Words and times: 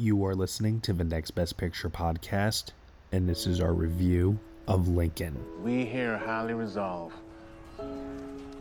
You 0.00 0.24
are 0.26 0.34
listening 0.36 0.80
to 0.82 0.92
the 0.92 1.02
Next 1.02 1.32
Best 1.32 1.56
Picture 1.56 1.90
podcast, 1.90 2.66
and 3.10 3.28
this 3.28 3.48
is 3.48 3.60
our 3.60 3.72
review 3.72 4.38
of 4.68 4.86
Lincoln. 4.86 5.36
We 5.60 5.84
here 5.84 6.16
highly 6.16 6.54
resolve 6.54 7.12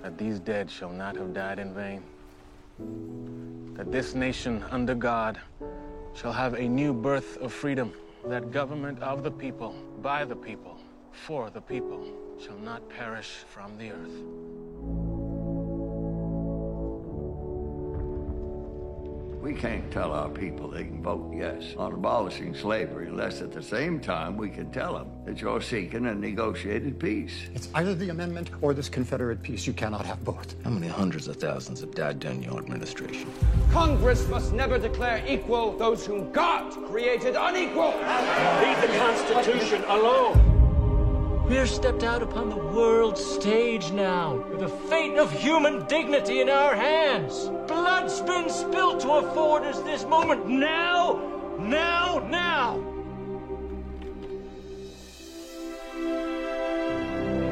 that 0.01 0.17
these 0.17 0.39
dead 0.39 0.71
shall 0.71 0.89
not 0.89 1.15
have 1.15 1.35
died 1.35 1.59
in 1.59 1.75
vain. 1.75 2.01
That 3.75 3.91
this 3.91 4.15
nation 4.15 4.65
under 4.71 4.95
God 4.95 5.39
shall 6.15 6.33
have 6.33 6.55
a 6.55 6.67
new 6.67 6.91
birth 6.91 7.37
of 7.37 7.53
freedom, 7.53 7.93
that 8.25 8.49
government 8.49 8.99
of 9.03 9.21
the 9.21 9.29
people, 9.29 9.75
by 10.01 10.25
the 10.25 10.35
people, 10.35 10.79
for 11.11 11.51
the 11.51 11.61
people, 11.61 12.03
shall 12.43 12.57
not 12.57 12.89
perish 12.89 13.43
from 13.47 13.77
the 13.77 13.91
earth. 13.91 14.66
We 19.47 19.53
can't 19.53 19.89
tell 19.93 20.11
our 20.11 20.27
people 20.27 20.67
they 20.67 20.83
can 20.83 21.01
vote 21.01 21.33
yes 21.33 21.73
on 21.77 21.93
abolishing 21.93 22.53
slavery 22.53 23.07
unless 23.07 23.41
at 23.41 23.53
the 23.53 23.63
same 23.63 24.01
time 24.01 24.35
we 24.35 24.49
can 24.49 24.69
tell 24.71 24.95
them 24.95 25.09
that 25.23 25.39
you're 25.39 25.61
seeking 25.61 26.05
a 26.05 26.13
negotiated 26.13 26.99
peace. 26.99 27.47
It's 27.55 27.69
either 27.73 27.95
the 27.95 28.09
amendment 28.09 28.49
or 28.59 28.73
this 28.73 28.89
Confederate 28.89 29.41
peace. 29.41 29.65
You 29.65 29.71
cannot 29.71 30.05
have 30.05 30.21
both. 30.25 30.61
How 30.65 30.71
many 30.71 30.89
hundreds 30.89 31.29
of 31.29 31.37
thousands 31.37 31.79
have 31.79 31.95
died 31.95 32.19
during 32.19 32.43
your 32.43 32.57
administration? 32.57 33.31
Congress 33.71 34.27
must 34.27 34.51
never 34.51 34.77
declare 34.77 35.23
equal 35.25 35.77
those 35.77 36.05
whom 36.05 36.29
God 36.33 36.69
created 36.89 37.37
unequal. 37.39 37.93
Leave 37.95 38.81
the 38.81 38.97
Constitution 38.99 39.81
alone. 39.85 41.45
We 41.47 41.57
are 41.57 41.67
stepped 41.67 42.03
out 42.03 42.21
upon 42.21 42.49
the 42.49 42.57
world 42.57 43.17
stage 43.17 43.93
now, 43.93 44.43
with 44.49 44.59
the 44.59 44.67
fate 44.67 45.17
of 45.17 45.31
human 45.31 45.85
dignity 45.87 46.41
in 46.41 46.49
our 46.49 46.75
hands. 46.75 47.49
Blood's 47.77 48.21
been 48.21 48.49
spilled 48.49 48.99
to 49.01 49.11
afford 49.11 49.61
us 49.61 49.79
this 49.81 50.03
moment 50.03 50.47
now, 50.49 51.21
now, 51.59 52.27
now. 52.27 52.77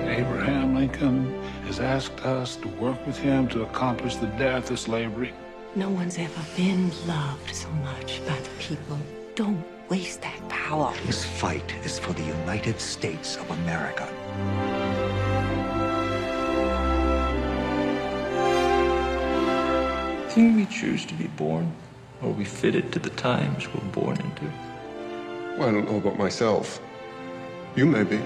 Abraham 0.10 0.74
Lincoln 0.74 1.44
has 1.68 1.80
asked 1.80 2.20
us 2.26 2.56
to 2.56 2.68
work 2.70 3.06
with 3.06 3.20
him 3.20 3.48
to 3.50 3.62
accomplish 3.62 4.16
the 4.16 4.32
death 4.46 4.72
of 4.72 4.80
slavery. 4.80 5.32
No 5.76 5.90
one's 5.90 6.18
ever 6.18 6.42
been 6.58 6.90
loved 7.06 7.54
so 7.54 7.70
much 7.70 8.20
by 8.28 8.40
the 8.40 8.50
people. 8.58 8.98
Don't 9.36 9.64
waste 9.90 10.24
that 10.24 10.50
power. 10.50 10.92
This 11.06 11.24
fight 11.24 11.72
is 11.84 12.00
for 12.00 12.14
the 12.14 12.24
United 12.24 12.82
States 12.82 13.38
of 13.38 13.52
America. 13.52 14.08
Didn't 20.36 20.58
we 20.58 20.66
choose 20.66 21.06
to 21.06 21.14
be 21.14 21.28
born, 21.28 21.72
or 22.22 22.28
are 22.28 22.34
we 22.34 22.44
fitted 22.44 22.92
to 22.92 23.00
the 23.00 23.10
times 23.12 23.74
we're 23.74 23.90
born 23.92 24.18
into? 24.18 24.52
Well, 25.58 25.70
I 25.70 25.72
don't 25.72 25.90
know 25.90 25.96
about 25.96 26.18
myself. 26.18 26.82
You 27.78 27.86
may 27.86 28.04
be. 28.04 28.18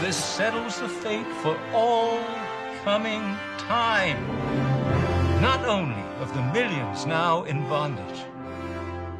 This 0.00 0.16
settles 0.16 0.78
the 0.78 0.88
fate 0.88 1.26
for 1.42 1.58
all 1.72 2.22
coming 2.84 3.36
time. 3.58 4.24
Not 5.42 5.64
only 5.64 6.00
of 6.20 6.32
the 6.34 6.42
millions 6.52 7.04
now 7.04 7.42
in 7.42 7.68
bondage, 7.68 8.20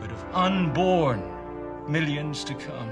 but 0.01 0.13
of 0.13 0.25
unborn 0.37 1.40
millions 1.89 2.45
to 2.45 2.55
come. 2.55 2.91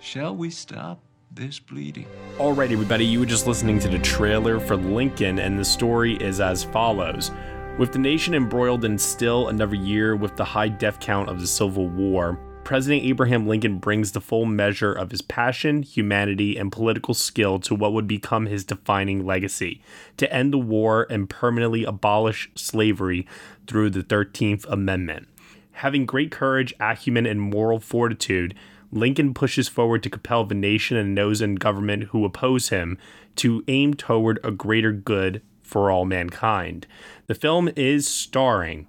Shall 0.00 0.34
we 0.34 0.50
stop 0.50 1.00
this 1.30 1.58
bleeding? 1.58 2.06
All 2.38 2.52
right, 2.52 2.70
everybody, 2.70 3.04
you 3.04 3.20
were 3.20 3.26
just 3.26 3.46
listening 3.46 3.78
to 3.80 3.88
the 3.88 3.98
trailer 3.98 4.58
for 4.58 4.76
Lincoln, 4.76 5.38
and 5.38 5.58
the 5.58 5.64
story 5.64 6.16
is 6.16 6.40
as 6.40 6.64
follows. 6.64 7.30
With 7.78 7.92
the 7.92 7.98
nation 7.98 8.34
embroiled 8.34 8.84
in 8.84 8.98
still 8.98 9.48
another 9.48 9.76
year 9.76 10.14
with 10.14 10.36
the 10.36 10.44
high 10.44 10.68
death 10.68 11.00
count 11.00 11.30
of 11.30 11.40
the 11.40 11.46
Civil 11.46 11.88
War, 11.88 12.38
President 12.64 13.04
Abraham 13.04 13.46
Lincoln 13.46 13.78
brings 13.78 14.12
the 14.12 14.20
full 14.20 14.44
measure 14.44 14.92
of 14.92 15.10
his 15.10 15.22
passion, 15.22 15.82
humanity, 15.82 16.56
and 16.56 16.70
political 16.70 17.12
skill 17.12 17.58
to 17.60 17.74
what 17.74 17.92
would 17.92 18.06
become 18.06 18.46
his 18.46 18.64
defining 18.64 19.26
legacy 19.26 19.82
to 20.16 20.32
end 20.32 20.52
the 20.52 20.58
war 20.58 21.06
and 21.10 21.28
permanently 21.28 21.84
abolish 21.84 22.50
slavery 22.54 23.26
through 23.66 23.90
the 23.90 24.04
13th 24.04 24.64
Amendment. 24.68 25.28
Having 25.72 26.06
great 26.06 26.30
courage, 26.30 26.74
acumen, 26.80 27.26
and 27.26 27.40
moral 27.40 27.80
fortitude, 27.80 28.54
Lincoln 28.90 29.32
pushes 29.34 29.68
forward 29.68 30.02
to 30.02 30.10
compel 30.10 30.44
the 30.44 30.54
nation 30.54 30.96
and 30.96 31.16
those 31.16 31.40
in 31.40 31.54
government 31.54 32.04
who 32.04 32.24
oppose 32.24 32.68
him 32.68 32.98
to 33.36 33.64
aim 33.68 33.94
toward 33.94 34.38
a 34.44 34.50
greater 34.50 34.92
good 34.92 35.42
for 35.62 35.90
all 35.90 36.04
mankind. 36.04 36.86
The 37.26 37.34
film 37.34 37.70
is 37.74 38.06
starring 38.06 38.86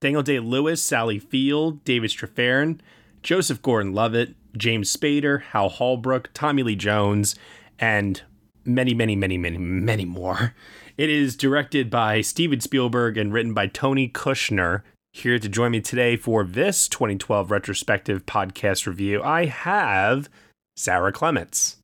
Daniel 0.00 0.22
Day 0.22 0.38
Lewis, 0.38 0.82
Sally 0.82 1.18
Field, 1.18 1.82
David 1.84 2.10
Strathairn, 2.10 2.78
Joseph 3.22 3.62
Gordon 3.62 3.94
Levitt, 3.94 4.34
James 4.56 4.94
Spader, 4.94 5.42
Hal 5.42 5.70
Holbrook, 5.70 6.30
Tommy 6.34 6.62
Lee 6.62 6.76
Jones, 6.76 7.34
and 7.78 8.22
many, 8.64 8.94
many, 8.94 9.16
many, 9.16 9.38
many, 9.38 9.58
many 9.58 10.04
more. 10.04 10.54
It 10.96 11.10
is 11.10 11.36
directed 11.36 11.90
by 11.90 12.20
Steven 12.20 12.60
Spielberg 12.60 13.16
and 13.18 13.32
written 13.32 13.52
by 13.52 13.66
Tony 13.66 14.08
Kushner. 14.08 14.82
Here 15.16 15.38
to 15.38 15.48
join 15.48 15.70
me 15.70 15.80
today 15.80 16.18
for 16.18 16.44
this 16.44 16.88
2012 16.88 17.50
retrospective 17.50 18.26
podcast 18.26 18.86
review, 18.86 19.22
I 19.22 19.46
have 19.46 20.28
Sara 20.76 21.10
Clements. 21.10 21.78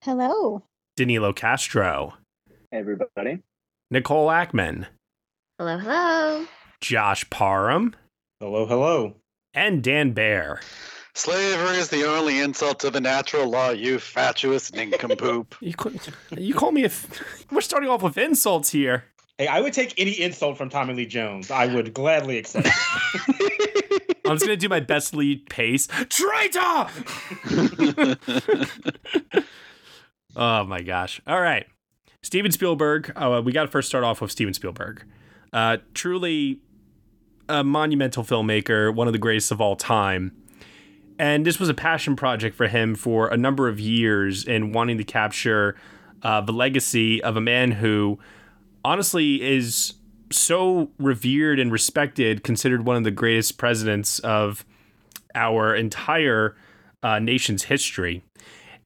Hello. 0.00 0.62
Danilo 0.96 1.34
Castro. 1.34 2.14
Hey, 2.70 2.78
everybody. 2.78 3.40
Nicole 3.90 4.28
Ackman. 4.28 4.86
Hello, 5.58 5.76
hello. 5.76 6.46
Josh 6.80 7.28
Parham. 7.28 7.94
Hello, 8.40 8.64
hello. 8.64 9.16
And 9.52 9.84
Dan 9.84 10.12
Bayer. 10.12 10.58
Slavery 11.14 11.76
is 11.76 11.90
the 11.90 12.08
only 12.08 12.40
insult 12.40 12.80
to 12.80 12.88
the 12.88 13.02
natural 13.02 13.50
law, 13.50 13.68
you 13.68 13.98
fatuous 13.98 14.70
nincompoop. 14.70 15.56
you, 15.60 15.74
call, 15.74 15.92
you 16.38 16.54
call 16.54 16.72
me 16.72 16.84
a. 16.84 16.86
F- 16.86 17.46
We're 17.52 17.60
starting 17.60 17.90
off 17.90 18.02
with 18.02 18.16
insults 18.16 18.70
here. 18.70 19.04
Hey, 19.38 19.46
I 19.46 19.60
would 19.60 19.72
take 19.72 19.94
any 19.96 20.20
insult 20.20 20.58
from 20.58 20.68
Tommy 20.68 20.94
Lee 20.94 21.06
Jones. 21.06 21.52
I 21.52 21.66
would 21.66 21.94
gladly 21.94 22.38
accept 22.38 22.66
it. 22.68 24.16
I'm 24.26 24.34
just 24.34 24.44
gonna 24.44 24.56
do 24.56 24.68
my 24.68 24.80
best 24.80 25.14
Lee 25.14 25.36
Pace. 25.36 25.86
Traitor! 26.08 26.88
oh 30.36 30.64
my 30.64 30.82
gosh! 30.82 31.20
All 31.24 31.40
right, 31.40 31.66
Steven 32.22 32.50
Spielberg. 32.50 33.12
Uh, 33.14 33.40
we 33.44 33.52
got 33.52 33.62
to 33.62 33.68
first 33.68 33.88
start 33.88 34.02
off 34.02 34.20
with 34.20 34.32
Steven 34.32 34.52
Spielberg. 34.52 35.04
Uh, 35.52 35.78
truly 35.94 36.60
a 37.48 37.62
monumental 37.62 38.24
filmmaker, 38.24 38.92
one 38.92 39.06
of 39.06 39.12
the 39.12 39.18
greatest 39.18 39.52
of 39.52 39.60
all 39.60 39.76
time. 39.76 40.36
And 41.18 41.46
this 41.46 41.58
was 41.58 41.68
a 41.68 41.74
passion 41.74 42.16
project 42.16 42.56
for 42.56 42.66
him 42.66 42.96
for 42.96 43.28
a 43.28 43.36
number 43.36 43.68
of 43.68 43.80
years 43.80 44.44
in 44.44 44.72
wanting 44.72 44.98
to 44.98 45.04
capture 45.04 45.76
uh, 46.22 46.40
the 46.40 46.52
legacy 46.52 47.22
of 47.22 47.36
a 47.36 47.40
man 47.40 47.70
who 47.70 48.18
honestly 48.84 49.42
is 49.42 49.94
so 50.30 50.90
revered 50.98 51.58
and 51.58 51.72
respected, 51.72 52.42
considered 52.42 52.84
one 52.84 52.96
of 52.96 53.04
the 53.04 53.10
greatest 53.10 53.58
presidents 53.58 54.18
of 54.20 54.64
our 55.34 55.74
entire 55.74 56.56
uh, 57.02 57.18
nation's 57.18 57.64
history. 57.64 58.22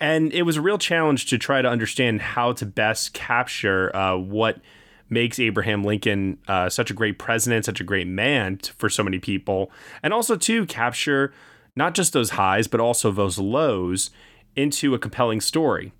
And 0.01 0.33
it 0.33 0.43
was 0.43 0.57
a 0.57 0.61
real 0.61 0.79
challenge 0.79 1.27
to 1.27 1.39
try 1.39 1.63
to 1.63 1.69
understand 1.69 2.23
how 2.23 2.53
to 2.55 2.67
best 2.67 3.13
capture 3.13 3.95
uh, 3.95 4.17
what 4.17 4.61
makes 5.09 5.39
Abraham 5.39 5.85
Lincoln 5.85 6.39
uh, 6.49 6.69
such 6.69 6.91
a 6.91 6.95
great 6.95 7.19
president, 7.19 7.65
such 7.65 7.81
a 7.81 7.85
great 7.85 8.07
man 8.07 8.59
for 8.79 8.89
so 8.89 9.05
many 9.05 9.19
people, 9.19 9.71
and 10.03 10.13
also 10.13 10.37
to 10.37 10.67
capture 10.67 11.33
not 11.77 11.95
just 11.95 12.13
those 12.13 12.31
highs, 12.31 12.67
but 12.67 12.81
also 12.81 13.11
those 13.11 13.39
lows 13.39 14.11
into 14.57 14.95
a 14.95 14.99
compelling 14.99 15.41
story. 15.41 15.93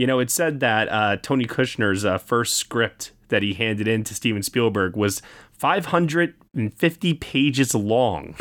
You 0.00 0.06
know, 0.06 0.18
it 0.18 0.30
said 0.30 0.60
that 0.60 0.88
uh, 0.88 1.18
Tony 1.18 1.44
Kushner's 1.44 2.06
uh, 2.06 2.16
first 2.16 2.56
script 2.56 3.12
that 3.28 3.42
he 3.42 3.52
handed 3.52 3.86
in 3.86 4.02
to 4.04 4.14
Steven 4.14 4.42
Spielberg 4.42 4.96
was 4.96 5.20
550 5.52 7.14
pages 7.14 7.74
long. 7.74 8.34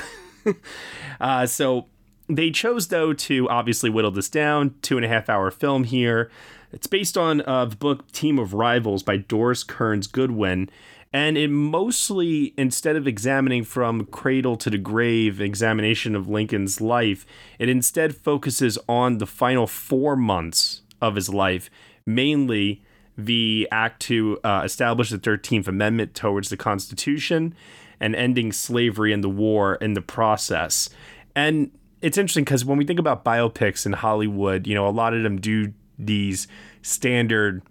Uh, 1.19 1.45
so 1.45 1.85
they 2.29 2.49
chose, 2.49 2.87
though, 2.87 3.11
to 3.11 3.47
obviously 3.49 3.89
whittle 3.89 4.09
this 4.09 4.29
down. 4.29 4.73
Two 4.81 4.95
and 4.95 5.05
a 5.05 5.09
half 5.09 5.27
hour 5.27 5.51
film 5.51 5.83
here. 5.83 6.31
It's 6.71 6.87
based 6.87 7.17
on 7.17 7.41
uh, 7.41 7.65
the 7.65 7.75
book 7.75 8.09
Team 8.13 8.39
of 8.39 8.53
Rivals 8.53 9.03
by 9.03 9.17
Doris 9.17 9.65
Kearns 9.65 10.07
Goodwin. 10.07 10.69
And 11.11 11.37
it 11.37 11.49
mostly, 11.49 12.53
instead 12.57 12.95
of 12.95 13.05
examining 13.05 13.65
from 13.65 14.05
cradle 14.05 14.55
to 14.55 14.69
the 14.69 14.77
grave 14.77 15.41
examination 15.41 16.15
of 16.15 16.29
Lincoln's 16.29 16.79
life, 16.79 17.25
it 17.59 17.67
instead 17.67 18.15
focuses 18.15 18.79
on 18.87 19.17
the 19.17 19.27
final 19.27 19.67
four 19.67 20.15
months 20.15 20.81
of 21.01 21.15
his 21.15 21.29
life, 21.29 21.69
mainly 22.05 22.81
the 23.17 23.67
act 23.71 24.01
to 24.03 24.39
uh, 24.43 24.61
establish 24.63 25.09
the 25.09 25.19
13th 25.19 25.67
Amendment 25.67 26.15
towards 26.15 26.49
the 26.49 26.57
Constitution 26.57 27.53
and 27.99 28.15
ending 28.15 28.51
slavery 28.51 29.11
and 29.11 29.23
the 29.23 29.29
war 29.29 29.75
in 29.75 29.93
the 29.93 30.01
process. 30.01 30.89
And 31.35 31.71
it's 32.01 32.17
interesting 32.17 32.45
because 32.45 32.63
when 32.63 32.77
we 32.77 32.85
think 32.85 32.99
about 32.99 33.25
biopics 33.25 33.85
in 33.85 33.93
Hollywood, 33.93 34.67
you 34.67 34.73
know, 34.73 34.87
a 34.87 34.91
lot 34.91 35.13
of 35.13 35.23
them 35.23 35.39
do 35.39 35.73
these 35.97 36.47
standard 36.81 37.61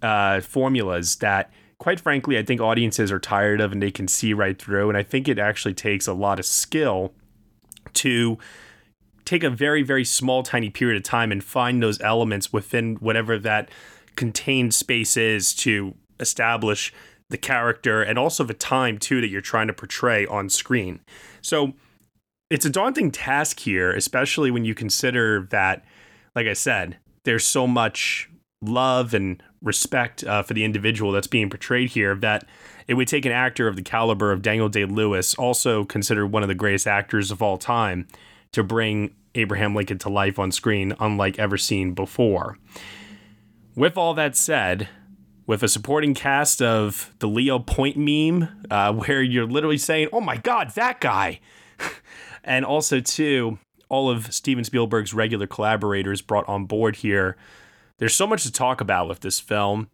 uh, 0.00 0.40
formulas 0.40 1.16
that, 1.16 1.52
quite 1.78 1.98
frankly, 1.98 2.38
I 2.38 2.44
think 2.44 2.60
audiences 2.60 3.10
are 3.10 3.18
tired 3.18 3.60
of 3.60 3.72
and 3.72 3.82
they 3.82 3.90
can 3.90 4.06
see 4.06 4.32
right 4.32 4.60
through. 4.60 4.88
And 4.88 4.96
I 4.96 5.02
think 5.02 5.28
it 5.28 5.40
actually 5.40 5.74
takes 5.74 6.06
a 6.06 6.12
lot 6.12 6.38
of 6.38 6.46
skill 6.46 7.12
to 7.94 8.38
take 9.24 9.42
a 9.42 9.50
very, 9.50 9.82
very 9.82 10.04
small, 10.04 10.42
tiny 10.42 10.70
period 10.70 10.96
of 10.96 11.02
time 11.02 11.32
and 11.32 11.42
find 11.42 11.82
those 11.82 12.00
elements 12.00 12.52
within 12.52 12.96
whatever 12.96 13.38
that 13.38 13.70
contained 14.16 14.74
space 14.74 15.16
is 15.16 15.54
to 15.54 15.94
establish 16.20 16.92
the 17.30 17.38
character 17.38 18.02
and 18.02 18.18
also 18.18 18.44
the 18.44 18.54
time 18.54 18.98
too 18.98 19.20
that 19.20 19.28
you're 19.28 19.40
trying 19.40 19.66
to 19.66 19.72
portray 19.72 20.26
on 20.26 20.48
screen. 20.48 21.00
So 21.40 21.72
it's 22.50 22.66
a 22.66 22.70
daunting 22.70 23.10
task 23.10 23.60
here, 23.60 23.90
especially 23.90 24.50
when 24.50 24.64
you 24.64 24.74
consider 24.74 25.48
that, 25.50 25.84
like 26.36 26.46
I 26.46 26.52
said, 26.52 26.98
there's 27.24 27.46
so 27.46 27.66
much 27.66 28.28
love 28.62 29.14
and 29.14 29.42
respect 29.62 30.22
uh, 30.24 30.42
for 30.42 30.54
the 30.54 30.64
individual 30.64 31.12
that's 31.12 31.26
being 31.26 31.50
portrayed 31.50 31.90
here 31.90 32.14
that 32.16 32.46
it 32.86 32.94
would 32.94 33.08
take 33.08 33.24
an 33.24 33.32
actor 33.32 33.66
of 33.66 33.76
the 33.76 33.82
caliber 33.82 34.30
of 34.30 34.42
Daniel 34.42 34.68
Day 34.68 34.84
Lewis, 34.84 35.34
also 35.34 35.84
considered 35.84 36.26
one 36.26 36.42
of 36.42 36.48
the 36.48 36.54
greatest 36.54 36.86
actors 36.86 37.30
of 37.30 37.42
all 37.42 37.56
time, 37.56 38.06
to 38.54 38.64
bring 38.64 39.14
Abraham 39.34 39.74
Lincoln 39.74 39.98
to 39.98 40.08
life 40.08 40.38
on 40.38 40.52
screen, 40.52 40.94
unlike 40.98 41.38
ever 41.38 41.56
seen 41.56 41.92
before. 41.92 42.58
With 43.76 43.96
all 43.96 44.14
that 44.14 44.36
said, 44.36 44.88
with 45.46 45.62
a 45.62 45.68
supporting 45.68 46.14
cast 46.14 46.62
of 46.62 47.12
the 47.18 47.28
Leo 47.28 47.58
Point 47.58 47.96
meme, 47.96 48.48
uh, 48.70 48.92
where 48.94 49.22
you're 49.22 49.46
literally 49.46 49.78
saying, 49.78 50.08
"Oh 50.12 50.20
my 50.20 50.36
God, 50.36 50.70
that 50.70 51.00
guy," 51.00 51.40
and 52.44 52.64
also 52.64 53.00
too, 53.00 53.58
all 53.88 54.08
of 54.08 54.32
Steven 54.32 54.64
Spielberg's 54.64 55.12
regular 55.12 55.46
collaborators 55.46 56.22
brought 56.22 56.48
on 56.48 56.64
board 56.66 56.96
here. 56.96 57.36
There's 57.98 58.14
so 58.14 58.26
much 58.26 58.42
to 58.44 58.52
talk 58.52 58.80
about 58.80 59.08
with 59.08 59.20
this 59.20 59.40
film. 59.40 59.88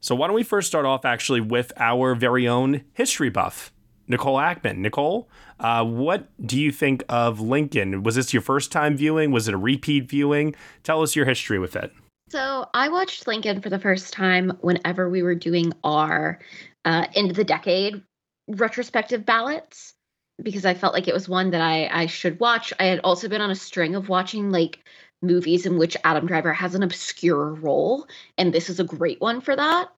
So 0.00 0.14
why 0.14 0.26
don't 0.26 0.36
we 0.36 0.42
first 0.42 0.66
start 0.66 0.86
off 0.86 1.04
actually 1.04 1.40
with 1.40 1.72
our 1.76 2.14
very 2.14 2.48
own 2.48 2.84
history 2.94 3.28
buff, 3.28 3.72
Nicole 4.10 4.36
Ackman. 4.36 4.78
Nicole, 4.78 5.28
uh, 5.60 5.84
what 5.84 6.28
do 6.44 6.60
you 6.60 6.72
think 6.72 7.04
of 7.08 7.40
Lincoln? 7.40 8.02
Was 8.02 8.16
this 8.16 8.32
your 8.32 8.42
first 8.42 8.72
time 8.72 8.96
viewing? 8.96 9.30
Was 9.30 9.46
it 9.46 9.54
a 9.54 9.56
repeat 9.56 10.08
viewing? 10.10 10.54
Tell 10.82 11.00
us 11.02 11.14
your 11.14 11.24
history 11.24 11.58
with 11.58 11.76
it. 11.76 11.92
So 12.28 12.66
I 12.74 12.88
watched 12.88 13.26
Lincoln 13.26 13.60
for 13.60 13.70
the 13.70 13.78
first 13.78 14.12
time 14.12 14.52
whenever 14.60 15.08
we 15.08 15.22
were 15.22 15.34
doing 15.34 15.72
our 15.84 16.40
uh, 16.84 17.06
end 17.14 17.30
of 17.30 17.36
the 17.36 17.44
decade 17.44 18.02
retrospective 18.48 19.24
ballots 19.24 19.94
because 20.42 20.64
I 20.64 20.74
felt 20.74 20.94
like 20.94 21.06
it 21.06 21.14
was 21.14 21.28
one 21.28 21.50
that 21.50 21.60
I, 21.60 21.88
I 21.88 22.06
should 22.06 22.40
watch. 22.40 22.72
I 22.80 22.84
had 22.84 23.00
also 23.04 23.28
been 23.28 23.40
on 23.40 23.50
a 23.50 23.56
string 23.56 23.94
of 23.94 24.08
watching 24.08 24.50
like 24.50 24.80
movies 25.22 25.66
in 25.66 25.78
which 25.78 25.96
Adam 26.02 26.26
Driver 26.26 26.52
has 26.52 26.74
an 26.74 26.82
obscure 26.82 27.54
role, 27.54 28.06
and 28.38 28.52
this 28.52 28.70
is 28.70 28.80
a 28.80 28.84
great 28.84 29.20
one 29.20 29.40
for 29.40 29.54
that. 29.54 29.90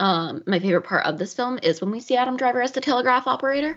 Um, 0.00 0.42
my 0.46 0.58
favorite 0.58 0.82
part 0.82 1.04
of 1.04 1.18
this 1.18 1.34
film 1.34 1.58
is 1.62 1.80
when 1.80 1.90
we 1.90 2.00
see 2.00 2.16
Adam 2.16 2.38
Driver 2.38 2.62
as 2.62 2.72
the 2.72 2.80
telegraph 2.80 3.26
operator. 3.26 3.76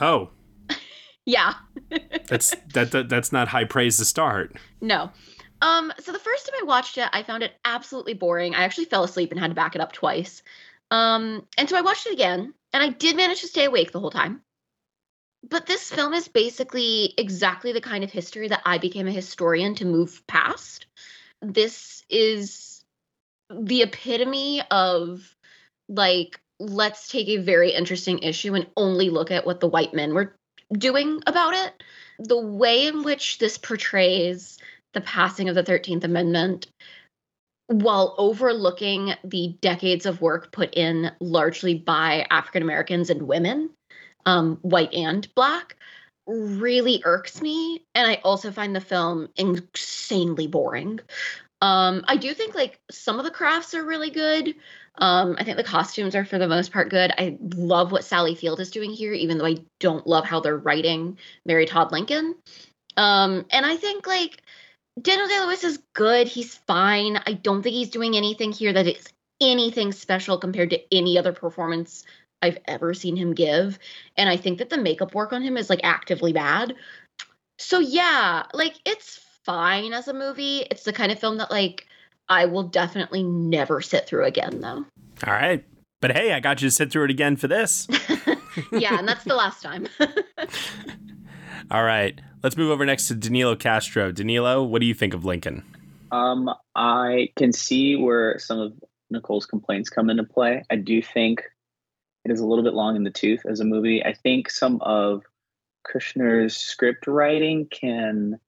Oh, 0.00 0.30
yeah. 1.26 1.54
that's 2.28 2.54
that, 2.72 2.92
that 2.92 3.08
that's 3.08 3.32
not 3.32 3.48
high 3.48 3.64
praise 3.64 3.98
to 3.98 4.04
start. 4.04 4.56
No. 4.80 5.10
Um, 5.60 5.92
so 5.98 6.12
the 6.12 6.18
first 6.18 6.46
time 6.46 6.54
I 6.60 6.64
watched 6.64 6.96
it, 6.96 7.08
I 7.12 7.24
found 7.24 7.42
it 7.42 7.52
absolutely 7.64 8.14
boring. 8.14 8.54
I 8.54 8.62
actually 8.62 8.84
fell 8.84 9.02
asleep 9.02 9.32
and 9.32 9.40
had 9.40 9.50
to 9.50 9.54
back 9.54 9.74
it 9.74 9.80
up 9.80 9.92
twice. 9.92 10.42
Um, 10.90 11.44
and 11.58 11.68
so 11.68 11.76
I 11.76 11.80
watched 11.80 12.06
it 12.06 12.12
again, 12.12 12.54
and 12.72 12.82
I 12.82 12.90
did 12.90 13.16
manage 13.16 13.40
to 13.40 13.48
stay 13.48 13.64
awake 13.64 13.90
the 13.90 14.00
whole 14.00 14.10
time. 14.10 14.42
But 15.48 15.66
this 15.66 15.90
film 15.90 16.14
is 16.14 16.28
basically 16.28 17.14
exactly 17.18 17.72
the 17.72 17.80
kind 17.80 18.04
of 18.04 18.12
history 18.12 18.48
that 18.48 18.62
I 18.64 18.78
became 18.78 19.08
a 19.08 19.12
historian 19.12 19.74
to 19.76 19.84
move 19.84 20.22
past. 20.26 20.86
This 21.42 22.04
is 22.08 22.84
the 23.50 23.82
epitome 23.82 24.62
of 24.70 25.34
like, 25.88 26.40
let's 26.60 27.08
take 27.08 27.28
a 27.28 27.38
very 27.38 27.72
interesting 27.72 28.20
issue 28.20 28.54
and 28.54 28.66
only 28.76 29.10
look 29.10 29.30
at 29.30 29.46
what 29.46 29.60
the 29.60 29.68
white 29.68 29.94
men 29.94 30.14
were 30.14 30.36
doing 30.72 31.22
about 31.26 31.54
it. 31.54 31.82
The 32.18 32.40
way 32.40 32.86
in 32.86 33.02
which 33.02 33.38
this 33.38 33.58
portrays 33.58 34.58
the 34.92 35.00
passing 35.00 35.48
of 35.48 35.54
the 35.54 35.64
13th 35.64 36.04
Amendment 36.04 36.68
while 37.66 38.14
overlooking 38.18 39.14
the 39.24 39.56
decades 39.60 40.06
of 40.06 40.20
work 40.20 40.52
put 40.52 40.74
in 40.74 41.10
largely 41.20 41.74
by 41.74 42.26
African 42.30 42.62
Americans 42.62 43.10
and 43.10 43.22
women, 43.22 43.70
um, 44.26 44.58
white 44.62 44.92
and 44.92 45.26
black, 45.34 45.76
really 46.26 47.02
irks 47.04 47.40
me. 47.40 47.84
And 47.94 48.10
I 48.10 48.16
also 48.16 48.50
find 48.50 48.76
the 48.76 48.80
film 48.80 49.28
insanely 49.36 50.46
boring. 50.46 51.00
Um, 51.60 52.04
I 52.06 52.16
do 52.16 52.34
think 52.34 52.54
like 52.54 52.78
some 52.90 53.18
of 53.18 53.24
the 53.24 53.30
crafts 53.30 53.74
are 53.74 53.84
really 53.84 54.10
good. 54.10 54.54
Um, 54.96 55.36
I 55.38 55.44
think 55.44 55.56
the 55.56 55.64
costumes 55.64 56.14
are 56.14 56.24
for 56.24 56.38
the 56.38 56.48
most 56.48 56.72
part 56.72 56.88
good. 56.88 57.12
I 57.16 57.36
love 57.40 57.90
what 57.90 58.04
Sally 58.04 58.34
Field 58.34 58.60
is 58.60 58.70
doing 58.70 58.92
here, 58.92 59.12
even 59.12 59.38
though 59.38 59.46
I 59.46 59.56
don't 59.80 60.06
love 60.06 60.24
how 60.24 60.40
they're 60.40 60.56
writing 60.56 61.18
Mary 61.44 61.66
Todd 61.66 61.90
Lincoln. 61.90 62.36
Um, 62.96 63.44
and 63.50 63.66
I 63.66 63.76
think 63.76 64.06
like 64.06 64.42
Daniel 65.00 65.26
Day 65.26 65.40
Lewis 65.40 65.64
is 65.64 65.80
good. 65.94 66.28
He's 66.28 66.54
fine. 66.54 67.20
I 67.26 67.32
don't 67.32 67.62
think 67.62 67.74
he's 67.74 67.90
doing 67.90 68.16
anything 68.16 68.52
here 68.52 68.72
that 68.72 68.86
is 68.86 69.04
anything 69.40 69.90
special 69.90 70.38
compared 70.38 70.70
to 70.70 70.94
any 70.94 71.18
other 71.18 71.32
performance 71.32 72.04
I've 72.40 72.58
ever 72.66 72.94
seen 72.94 73.16
him 73.16 73.34
give. 73.34 73.78
And 74.16 74.28
I 74.28 74.36
think 74.36 74.58
that 74.58 74.70
the 74.70 74.78
makeup 74.78 75.14
work 75.14 75.32
on 75.32 75.42
him 75.42 75.56
is 75.56 75.70
like 75.70 75.80
actively 75.82 76.32
bad. 76.32 76.74
So 77.58 77.80
yeah, 77.80 78.44
like 78.52 78.74
it's 78.84 79.20
fine 79.44 79.92
as 79.92 80.08
a 80.08 80.14
movie. 80.14 80.58
It's 80.70 80.84
the 80.84 80.92
kind 80.92 81.10
of 81.10 81.18
film 81.18 81.38
that 81.38 81.50
like 81.50 81.86
I 82.28 82.46
will 82.46 82.64
definitely 82.64 83.22
never 83.22 83.80
sit 83.80 84.06
through 84.06 84.24
again 84.24 84.60
though. 84.60 84.84
All 85.26 85.32
right. 85.32 85.64
But 86.00 86.12
hey, 86.12 86.32
I 86.32 86.40
got 86.40 86.60
you 86.60 86.68
to 86.68 86.74
sit 86.74 86.90
through 86.90 87.04
it 87.04 87.10
again 87.10 87.36
for 87.36 87.48
this. 87.48 87.88
yeah, 88.72 88.98
and 88.98 89.08
that's 89.08 89.24
the 89.24 89.34
last 89.34 89.62
time. 89.62 89.88
All 91.70 91.84
right. 91.84 92.20
Let's 92.42 92.56
move 92.56 92.70
over 92.70 92.84
next 92.84 93.08
to 93.08 93.14
Danilo 93.14 93.56
Castro. 93.56 94.12
Danilo, 94.12 94.62
what 94.62 94.80
do 94.80 94.86
you 94.86 94.94
think 94.94 95.14
of 95.14 95.24
Lincoln? 95.24 95.62
Um, 96.12 96.50
I 96.74 97.30
can 97.36 97.52
see 97.52 97.96
where 97.96 98.38
some 98.38 98.60
of 98.60 98.72
Nicole's 99.10 99.46
complaints 99.46 99.88
come 99.88 100.10
into 100.10 100.24
play. 100.24 100.62
I 100.70 100.76
do 100.76 101.02
think 101.02 101.42
it 102.24 102.30
is 102.30 102.40
a 102.40 102.46
little 102.46 102.64
bit 102.64 102.74
long 102.74 102.96
in 102.96 103.04
the 103.04 103.10
tooth 103.10 103.44
as 103.46 103.60
a 103.60 103.64
movie. 103.64 104.04
I 104.04 104.12
think 104.12 104.50
some 104.50 104.80
of 104.82 105.24
Kushner's 105.86 106.56
script 106.56 107.06
writing 107.06 107.66
can 107.70 108.38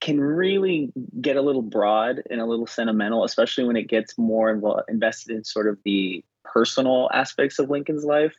can 0.00 0.20
really 0.20 0.92
get 1.20 1.36
a 1.36 1.42
little 1.42 1.62
broad 1.62 2.22
and 2.30 2.40
a 2.40 2.46
little 2.46 2.66
sentimental, 2.66 3.24
especially 3.24 3.64
when 3.64 3.76
it 3.76 3.88
gets 3.88 4.16
more 4.18 4.50
involved, 4.50 4.82
invested 4.88 5.34
in 5.34 5.44
sort 5.44 5.68
of 5.68 5.78
the 5.84 6.24
personal 6.44 7.08
aspects 7.12 7.58
of 7.58 7.70
Lincoln's 7.70 8.04
life. 8.04 8.34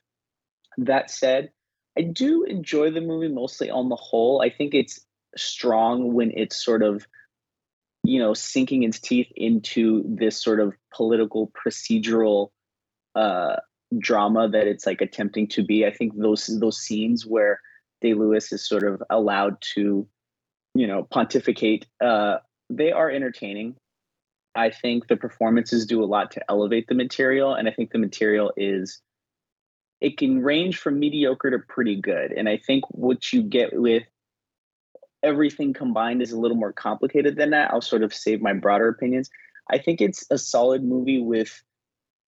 That 0.77 1.09
said, 1.09 1.51
I 1.97 2.03
do 2.03 2.43
enjoy 2.43 2.91
the 2.91 3.01
movie 3.01 3.27
mostly 3.27 3.69
on 3.69 3.89
the 3.89 3.95
whole. 3.95 4.41
I 4.41 4.49
think 4.49 4.73
it's 4.73 4.99
strong 5.35 6.13
when 6.13 6.31
it's 6.35 6.63
sort 6.63 6.83
of, 6.83 7.07
you 8.03 8.19
know, 8.19 8.33
sinking 8.33 8.83
its 8.83 8.99
teeth 8.99 9.27
into 9.35 10.03
this 10.07 10.41
sort 10.41 10.59
of 10.59 10.75
political 10.93 11.51
procedural 11.51 12.51
uh, 13.15 13.55
drama 13.97 14.47
that 14.49 14.67
it's 14.67 14.85
like 14.85 15.01
attempting 15.01 15.47
to 15.47 15.63
be. 15.63 15.85
I 15.85 15.91
think 15.91 16.13
those 16.15 16.45
those 16.59 16.77
scenes 16.77 17.25
where 17.25 17.59
Day 18.01 18.13
Lewis 18.13 18.51
is 18.51 18.67
sort 18.67 18.83
of 18.83 19.01
allowed 19.09 19.57
to, 19.73 20.07
you 20.77 20.85
know, 20.85 21.07
pontificate, 21.09 21.87
uh, 22.03 22.37
they 22.69 22.91
are 22.91 23.09
entertaining. 23.09 23.75
I 24.53 24.69
think 24.69 25.07
the 25.07 25.17
performances 25.17 25.87
do 25.87 26.03
a 26.03 26.05
lot 26.05 26.31
to 26.31 26.41
elevate 26.49 26.87
the 26.87 26.95
material, 26.95 27.55
and 27.55 27.67
I 27.67 27.71
think 27.71 27.91
the 27.91 27.97
material 27.97 28.51
is 28.55 29.01
it 30.01 30.17
can 30.17 30.43
range 30.43 30.77
from 30.77 30.99
mediocre 30.99 31.49
to 31.49 31.59
pretty 31.67 31.99
good. 31.99 32.31
And 32.31 32.47
I 32.47 32.57
think 32.57 32.83
what 32.89 33.33
you 33.33 33.41
get 33.41 33.69
with 33.73 34.03
everything 35.23 35.73
combined 35.73 36.21
is 36.21 36.31
a 36.31 36.39
little 36.39 36.57
more 36.57 36.73
complicated 36.73 37.35
than 37.37 37.49
that. 37.49 37.71
I'll 37.71 37.81
sort 37.81 38.03
of 38.03 38.13
save 38.13 38.41
my 38.41 38.53
broader 38.53 38.87
opinions. 38.87 39.31
I 39.71 39.79
think 39.79 39.99
it's 39.99 40.25
a 40.29 40.37
solid 40.37 40.83
movie 40.83 41.19
with 41.19 41.63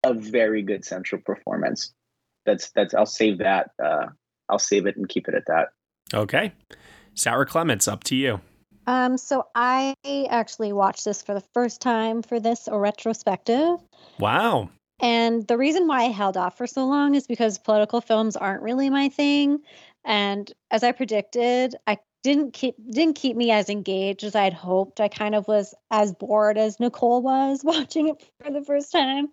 a 0.04 0.14
very 0.14 0.62
good 0.62 0.84
central 0.84 1.20
performance. 1.20 1.92
That's 2.44 2.70
that's 2.70 2.94
I'll 2.94 3.06
save 3.06 3.38
that. 3.38 3.70
Uh, 3.84 4.06
I'll 4.48 4.60
save 4.60 4.86
it 4.86 4.96
and 4.96 5.08
keep 5.08 5.26
it 5.26 5.34
at 5.34 5.46
that. 5.46 5.70
Okay. 6.14 6.52
Sara 7.16 7.46
Clements, 7.46 7.88
up 7.88 8.04
to 8.04 8.16
you. 8.16 8.40
Um, 8.86 9.18
so 9.18 9.46
I 9.54 9.94
actually 10.04 10.72
watched 10.72 11.04
this 11.04 11.22
for 11.22 11.34
the 11.34 11.42
first 11.52 11.80
time 11.80 12.22
for 12.22 12.38
this 12.38 12.68
retrospective. 12.70 13.78
Wow. 14.20 14.70
And 15.00 15.46
the 15.46 15.58
reason 15.58 15.88
why 15.88 16.04
I 16.04 16.08
held 16.08 16.36
off 16.36 16.56
for 16.56 16.66
so 16.66 16.86
long 16.86 17.14
is 17.14 17.26
because 17.26 17.58
political 17.58 18.00
films 18.00 18.36
aren't 18.36 18.62
really 18.62 18.88
my 18.88 19.08
thing. 19.08 19.58
And 20.04 20.50
as 20.70 20.84
I 20.84 20.92
predicted, 20.92 21.74
I 21.86 21.98
didn't 22.22 22.52
keep 22.52 22.74
didn't 22.90 23.16
keep 23.16 23.36
me 23.36 23.50
as 23.50 23.68
engaged 23.68 24.24
as 24.24 24.34
I'd 24.34 24.54
hoped. 24.54 25.00
I 25.00 25.08
kind 25.08 25.34
of 25.34 25.46
was 25.46 25.74
as 25.90 26.12
bored 26.12 26.58
as 26.58 26.80
Nicole 26.80 27.22
was 27.22 27.60
watching 27.64 28.08
it 28.08 28.24
for 28.42 28.50
the 28.50 28.64
first 28.64 28.92
time. 28.92 29.28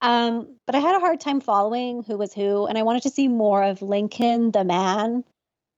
Um, 0.00 0.56
but 0.66 0.74
I 0.74 0.78
had 0.78 0.94
a 0.94 1.00
hard 1.00 1.20
time 1.20 1.40
following 1.40 2.02
who 2.02 2.16
was 2.18 2.32
who, 2.32 2.66
and 2.66 2.78
I 2.78 2.82
wanted 2.82 3.02
to 3.02 3.10
see 3.10 3.28
more 3.28 3.62
of 3.62 3.82
Lincoln 3.82 4.52
the 4.52 4.64
man. 4.64 5.24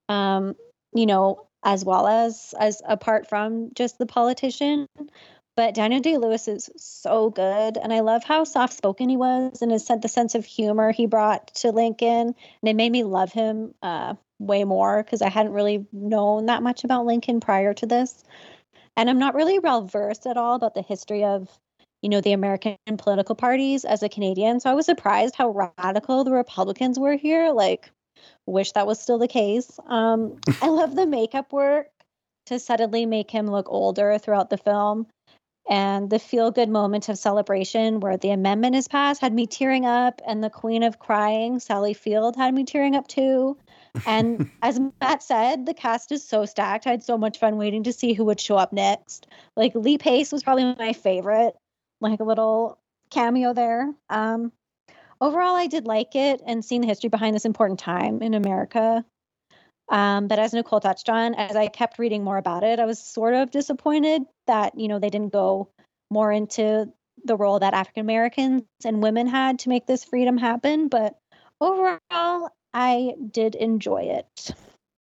Um, 0.08 0.56
you 0.92 1.06
know, 1.06 1.46
as 1.62 1.84
well 1.84 2.06
as 2.06 2.54
as 2.58 2.82
apart 2.84 3.28
from 3.28 3.70
just 3.74 3.98
the 3.98 4.06
politician. 4.06 4.86
But 5.56 5.74
Daniel 5.74 6.00
Day 6.00 6.16
Lewis 6.16 6.48
is 6.48 6.70
so 6.76 7.28
good, 7.28 7.76
and 7.76 7.92
I 7.92 8.00
love 8.00 8.24
how 8.24 8.44
soft 8.44 8.72
spoken 8.72 9.08
he 9.08 9.16
was, 9.16 9.60
and 9.62 9.70
his 9.70 9.86
the 9.86 10.08
sense 10.08 10.34
of 10.34 10.44
humor 10.44 10.90
he 10.92 11.06
brought 11.06 11.48
to 11.56 11.72
Lincoln, 11.72 12.34
and 12.62 12.68
it 12.68 12.76
made 12.76 12.92
me 12.92 13.04
love 13.04 13.32
him 13.32 13.74
uh, 13.82 14.14
way 14.38 14.64
more 14.64 15.02
because 15.02 15.22
I 15.22 15.28
hadn't 15.28 15.52
really 15.52 15.86
known 15.92 16.46
that 16.46 16.62
much 16.62 16.84
about 16.84 17.04
Lincoln 17.04 17.40
prior 17.40 17.74
to 17.74 17.86
this, 17.86 18.24
and 18.96 19.10
I'm 19.10 19.18
not 19.18 19.34
really 19.34 19.58
well 19.58 19.82
versed 19.82 20.26
at 20.26 20.36
all 20.36 20.54
about 20.54 20.74
the 20.74 20.82
history 20.82 21.24
of 21.24 21.48
you 22.00 22.08
know 22.08 22.20
the 22.20 22.32
American 22.32 22.78
political 22.96 23.34
parties 23.34 23.84
as 23.84 24.02
a 24.02 24.08
Canadian, 24.08 24.60
so 24.60 24.70
I 24.70 24.74
was 24.74 24.86
surprised 24.86 25.34
how 25.34 25.70
radical 25.78 26.24
the 26.24 26.32
Republicans 26.32 26.98
were 26.98 27.16
here. 27.16 27.50
Like 27.52 27.90
Wish 28.46 28.72
that 28.72 28.86
was 28.86 29.00
still 29.00 29.18
the 29.18 29.28
case. 29.28 29.78
Um, 29.86 30.38
I 30.62 30.68
love 30.68 30.94
the 30.96 31.06
makeup 31.06 31.52
work 31.52 31.88
to 32.46 32.58
suddenly 32.58 33.06
make 33.06 33.30
him 33.30 33.46
look 33.46 33.66
older 33.68 34.18
throughout 34.18 34.50
the 34.50 34.58
film. 34.58 35.06
And 35.68 36.10
the 36.10 36.18
feel 36.18 36.50
good 36.50 36.68
moment 36.68 37.08
of 37.08 37.16
celebration 37.16 38.00
where 38.00 38.16
the 38.16 38.30
amendment 38.30 38.74
is 38.74 38.88
passed 38.88 39.20
had 39.20 39.32
me 39.32 39.46
tearing 39.46 39.86
up, 39.86 40.20
and 40.26 40.42
the 40.42 40.50
queen 40.50 40.82
of 40.82 40.98
crying, 40.98 41.60
Sally 41.60 41.94
Field, 41.94 42.34
had 42.34 42.52
me 42.52 42.64
tearing 42.64 42.96
up 42.96 43.06
too. 43.06 43.56
And 44.04 44.50
as 44.62 44.80
Matt 45.00 45.22
said, 45.22 45.66
the 45.66 45.74
cast 45.74 46.10
is 46.10 46.26
so 46.26 46.44
stacked. 46.44 46.88
I 46.88 46.90
had 46.90 47.04
so 47.04 47.16
much 47.16 47.38
fun 47.38 47.56
waiting 47.56 47.84
to 47.84 47.92
see 47.92 48.14
who 48.14 48.24
would 48.24 48.40
show 48.40 48.56
up 48.56 48.72
next. 48.72 49.28
Like 49.56 49.74
Lee 49.76 49.98
Pace 49.98 50.32
was 50.32 50.42
probably 50.42 50.74
my 50.76 50.92
favorite, 50.92 51.54
like 52.00 52.18
a 52.18 52.24
little 52.24 52.78
cameo 53.10 53.52
there. 53.52 53.94
Um, 54.08 54.50
overall, 55.20 55.56
I 55.56 55.66
did 55.66 55.86
like 55.86 56.14
it 56.14 56.42
and 56.46 56.64
seeing 56.64 56.80
the 56.80 56.86
history 56.86 57.10
behind 57.10 57.34
this 57.34 57.44
important 57.44 57.78
time 57.78 58.22
in 58.22 58.34
America. 58.34 59.04
Um, 59.88 60.28
but 60.28 60.38
as 60.38 60.52
Nicole 60.52 60.80
touched 60.80 61.08
on, 61.08 61.34
as 61.34 61.56
I 61.56 61.66
kept 61.66 61.98
reading 61.98 62.22
more 62.22 62.38
about 62.38 62.62
it, 62.62 62.78
I 62.78 62.86
was 62.86 62.98
sort 62.98 63.34
of 63.34 63.50
disappointed 63.50 64.22
that 64.46 64.78
you 64.78 64.88
know 64.88 64.98
they 64.98 65.10
didn't 65.10 65.32
go 65.32 65.68
more 66.10 66.30
into 66.30 66.92
the 67.24 67.36
role 67.36 67.58
that 67.58 67.74
African 67.74 68.02
Americans 68.02 68.64
and 68.84 69.02
women 69.02 69.26
had 69.26 69.60
to 69.60 69.68
make 69.68 69.86
this 69.86 70.04
freedom 70.04 70.38
happen. 70.38 70.88
But 70.88 71.18
overall, 71.60 72.50
I 72.72 73.14
did 73.30 73.56
enjoy 73.56 74.02
it. 74.02 74.54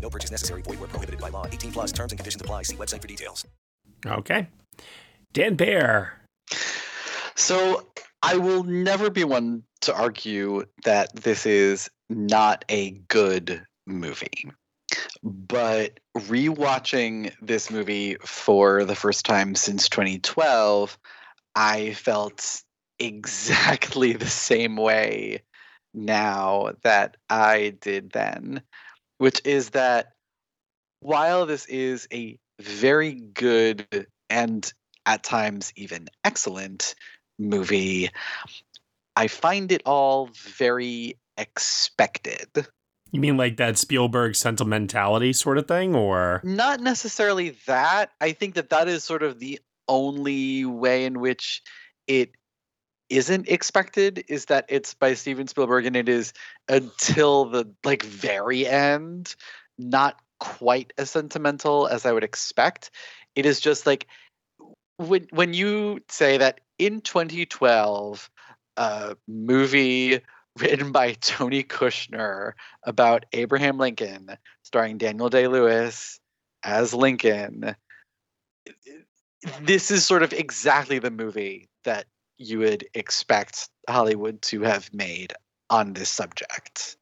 No 0.00 0.10
purchase 0.10 0.30
necessary. 0.30 0.62
Void 0.62 0.80
where 0.80 0.88
prohibited 0.88 1.20
by 1.20 1.28
law. 1.28 1.46
18 1.46 1.72
plus 1.72 1.92
terms 1.92 2.12
and 2.12 2.18
conditions 2.18 2.40
apply. 2.40 2.62
See 2.62 2.76
website 2.76 3.02
for 3.02 3.08
details. 3.08 3.46
Okay. 4.06 4.48
Dan 5.32 5.56
Bayer. 5.56 6.12
So 7.34 7.86
I 8.22 8.36
will 8.36 8.64
never 8.64 9.10
be 9.10 9.24
one 9.24 9.62
to 9.82 9.94
argue 9.94 10.64
that 10.84 11.14
this 11.14 11.46
is 11.46 11.88
not 12.08 12.64
a 12.68 12.90
good 13.08 13.62
movie. 13.86 14.50
But 15.22 16.00
rewatching 16.16 17.32
this 17.42 17.70
movie 17.70 18.16
for 18.24 18.84
the 18.84 18.94
first 18.94 19.24
time 19.24 19.54
since 19.54 19.88
2012, 19.88 20.98
I 21.54 21.92
felt 21.92 22.62
exactly 22.98 24.12
the 24.14 24.26
same 24.26 24.76
way 24.76 25.42
now 25.94 26.72
that 26.82 27.16
I 27.28 27.76
did 27.80 28.10
then, 28.12 28.62
which 29.18 29.40
is 29.44 29.70
that 29.70 30.12
while 31.00 31.46
this 31.46 31.66
is 31.66 32.08
a 32.12 32.38
very 32.60 33.12
good 33.12 34.06
and 34.30 34.72
at 35.06 35.22
times 35.22 35.72
even 35.76 36.08
excellent 36.24 36.94
movie, 37.38 38.10
I 39.16 39.28
find 39.28 39.70
it 39.72 39.82
all 39.84 40.30
very 40.32 41.18
expected. 41.36 42.66
You 43.10 43.20
mean 43.20 43.36
like 43.36 43.56
that 43.56 43.78
Spielberg 43.78 44.36
sentimentality 44.36 45.32
sort 45.32 45.56
of 45.56 45.66
thing, 45.66 45.94
or 45.94 46.42
not 46.44 46.80
necessarily 46.80 47.56
that? 47.66 48.10
I 48.20 48.32
think 48.32 48.54
that 48.54 48.70
that 48.70 48.86
is 48.88 49.02
sort 49.02 49.22
of 49.22 49.38
the 49.38 49.60
only 49.88 50.66
way 50.66 51.06
in 51.06 51.20
which 51.20 51.62
it 52.06 52.32
isn't 53.08 53.48
expected 53.48 54.24
is 54.28 54.46
that 54.46 54.66
it's 54.68 54.94
by 54.94 55.14
Steven 55.14 55.46
Spielberg 55.46 55.86
and 55.86 55.96
it 55.96 56.08
is 56.08 56.32
until 56.68 57.46
the 57.46 57.72
like 57.84 58.02
very 58.02 58.66
end 58.66 59.34
not 59.78 60.20
quite 60.40 60.92
as 60.98 61.10
sentimental 61.10 61.86
as 61.86 62.04
I 62.04 62.12
would 62.12 62.24
expect. 62.24 62.90
It 63.34 63.46
is 63.46 63.60
just 63.60 63.86
like 63.86 64.06
when 64.96 65.26
when 65.30 65.54
you 65.54 66.00
say 66.08 66.38
that 66.38 66.60
in 66.78 67.00
2012 67.00 68.30
a 68.76 69.16
movie 69.26 70.20
written 70.58 70.92
by 70.92 71.12
Tony 71.12 71.62
Kushner 71.62 72.52
about 72.82 73.26
Abraham 73.32 73.78
Lincoln, 73.78 74.36
starring 74.62 74.98
Daniel 74.98 75.28
Day 75.28 75.46
Lewis 75.46 76.18
as 76.64 76.92
Lincoln. 76.92 77.76
This 79.60 79.92
is 79.92 80.04
sort 80.04 80.24
of 80.24 80.32
exactly 80.32 80.98
the 80.98 81.12
movie 81.12 81.68
that 81.84 82.06
you 82.38 82.60
would 82.60 82.86
expect 82.94 83.68
Hollywood 83.88 84.40
to 84.42 84.62
have 84.62 84.92
made 84.94 85.32
on 85.70 85.92
this 85.92 86.08
subject 86.08 86.96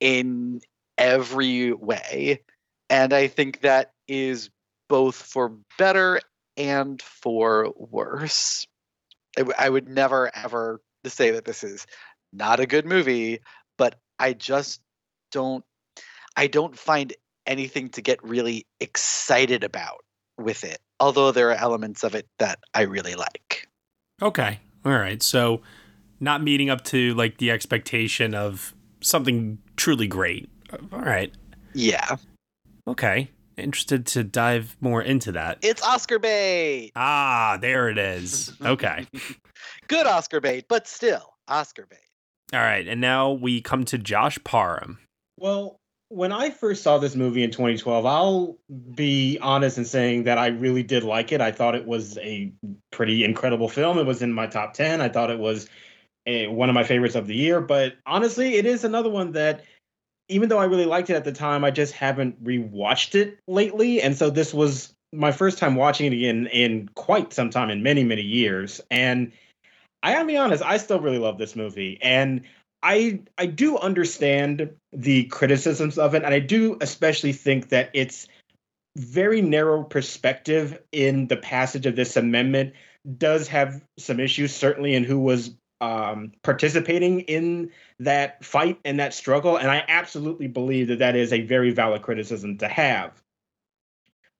in 0.00 0.60
every 0.96 1.72
way. 1.72 2.40
And 2.88 3.12
I 3.12 3.26
think 3.26 3.60
that 3.60 3.92
is 4.06 4.50
both 4.88 5.16
for 5.16 5.56
better 5.78 6.20
and 6.56 7.00
for 7.02 7.72
worse. 7.76 8.66
I, 9.36 9.40
w- 9.40 9.56
I 9.58 9.68
would 9.68 9.88
never 9.88 10.30
ever 10.34 10.80
say 11.06 11.32
that 11.32 11.44
this 11.44 11.64
is 11.64 11.86
not 12.32 12.60
a 12.60 12.66
good 12.66 12.86
movie, 12.86 13.40
but 13.76 13.96
I 14.18 14.32
just 14.32 14.80
don't 15.32 15.64
I 16.36 16.46
don't 16.46 16.78
find 16.78 17.12
anything 17.46 17.90
to 17.90 18.02
get 18.02 18.22
really 18.22 18.66
excited 18.80 19.64
about 19.64 20.04
with 20.38 20.64
it. 20.64 20.78
Although 21.00 21.32
there 21.32 21.50
are 21.50 21.54
elements 21.54 22.04
of 22.04 22.14
it 22.14 22.26
that 22.38 22.60
I 22.72 22.82
really 22.82 23.14
like. 23.14 23.68
Okay. 24.22 24.60
All 24.84 24.92
right. 24.92 25.22
So 25.22 25.62
not 26.20 26.42
meeting 26.42 26.70
up 26.70 26.84
to 26.84 27.14
like 27.14 27.38
the 27.38 27.50
expectation 27.50 28.34
of 28.34 28.74
something 29.00 29.58
truly 29.76 30.06
great. 30.06 30.48
All 30.92 31.00
right. 31.00 31.32
Yeah. 31.74 32.16
Okay. 32.86 33.30
Interested 33.56 34.06
to 34.06 34.24
dive 34.24 34.76
more 34.80 35.00
into 35.00 35.32
that. 35.32 35.58
It's 35.62 35.82
Oscar 35.82 36.18
bait. 36.18 36.92
Ah, 36.96 37.56
there 37.60 37.88
it 37.88 37.98
is. 37.98 38.52
Okay. 38.60 39.06
Good 39.88 40.06
Oscar 40.06 40.40
bait, 40.40 40.66
but 40.68 40.88
still 40.88 41.34
Oscar 41.46 41.86
bait. 41.88 41.98
All 42.52 42.60
right. 42.60 42.86
And 42.86 43.00
now 43.00 43.32
we 43.32 43.60
come 43.60 43.84
to 43.86 43.98
Josh 43.98 44.38
Parham. 44.44 44.98
Well, 45.38 45.80
when 46.14 46.30
I 46.30 46.50
first 46.50 46.84
saw 46.84 46.98
this 46.98 47.16
movie 47.16 47.42
in 47.42 47.50
2012, 47.50 48.06
I'll 48.06 48.56
be 48.94 49.36
honest 49.42 49.78
in 49.78 49.84
saying 49.84 50.24
that 50.24 50.38
I 50.38 50.46
really 50.46 50.84
did 50.84 51.02
like 51.02 51.32
it. 51.32 51.40
I 51.40 51.50
thought 51.50 51.74
it 51.74 51.86
was 51.86 52.16
a 52.18 52.52
pretty 52.92 53.24
incredible 53.24 53.68
film. 53.68 53.98
It 53.98 54.06
was 54.06 54.22
in 54.22 54.32
my 54.32 54.46
top 54.46 54.74
10. 54.74 55.00
I 55.00 55.08
thought 55.08 55.32
it 55.32 55.40
was 55.40 55.68
a, 56.24 56.46
one 56.46 56.68
of 56.68 56.74
my 56.74 56.84
favorites 56.84 57.16
of 57.16 57.26
the 57.26 57.34
year. 57.34 57.60
But 57.60 57.96
honestly, 58.06 58.54
it 58.54 58.64
is 58.64 58.84
another 58.84 59.10
one 59.10 59.32
that, 59.32 59.64
even 60.28 60.48
though 60.48 60.58
I 60.58 60.66
really 60.66 60.86
liked 60.86 61.10
it 61.10 61.16
at 61.16 61.24
the 61.24 61.32
time, 61.32 61.64
I 61.64 61.72
just 61.72 61.92
haven't 61.92 62.42
rewatched 62.44 63.16
it 63.16 63.40
lately. 63.48 64.00
And 64.00 64.16
so 64.16 64.30
this 64.30 64.54
was 64.54 64.94
my 65.12 65.32
first 65.32 65.58
time 65.58 65.74
watching 65.74 66.06
it 66.06 66.16
again 66.16 66.46
in 66.46 66.88
quite 66.94 67.32
some 67.32 67.50
time, 67.50 67.70
in 67.70 67.82
many, 67.82 68.04
many 68.04 68.22
years. 68.22 68.80
And 68.88 69.32
I 70.04 70.12
gotta 70.12 70.26
be 70.26 70.36
honest, 70.36 70.62
I 70.62 70.76
still 70.76 71.00
really 71.00 71.18
love 71.18 71.38
this 71.38 71.56
movie. 71.56 71.98
And 72.00 72.42
I 72.84 73.20
I 73.38 73.46
do 73.46 73.78
understand 73.78 74.70
the 74.92 75.24
criticisms 75.24 75.98
of 75.98 76.14
it, 76.14 76.22
and 76.22 76.34
I 76.34 76.38
do 76.38 76.76
especially 76.82 77.32
think 77.32 77.70
that 77.70 77.90
it's 77.94 78.28
very 78.96 79.40
narrow 79.40 79.82
perspective 79.82 80.80
in 80.92 81.26
the 81.26 81.36
passage 81.36 81.86
of 81.86 81.96
this 81.96 82.16
amendment 82.16 82.74
does 83.16 83.48
have 83.48 83.82
some 83.98 84.20
issues, 84.20 84.54
certainly 84.54 84.94
in 84.94 85.02
who 85.02 85.18
was 85.18 85.56
um, 85.80 86.32
participating 86.42 87.20
in 87.20 87.70
that 88.00 88.44
fight 88.44 88.78
and 88.84 89.00
that 89.00 89.14
struggle. 89.14 89.56
And 89.56 89.70
I 89.70 89.84
absolutely 89.88 90.46
believe 90.46 90.88
that 90.88 91.00
that 91.00 91.16
is 91.16 91.32
a 91.32 91.40
very 91.40 91.70
valid 91.70 92.02
criticism 92.02 92.58
to 92.58 92.68
have. 92.68 93.20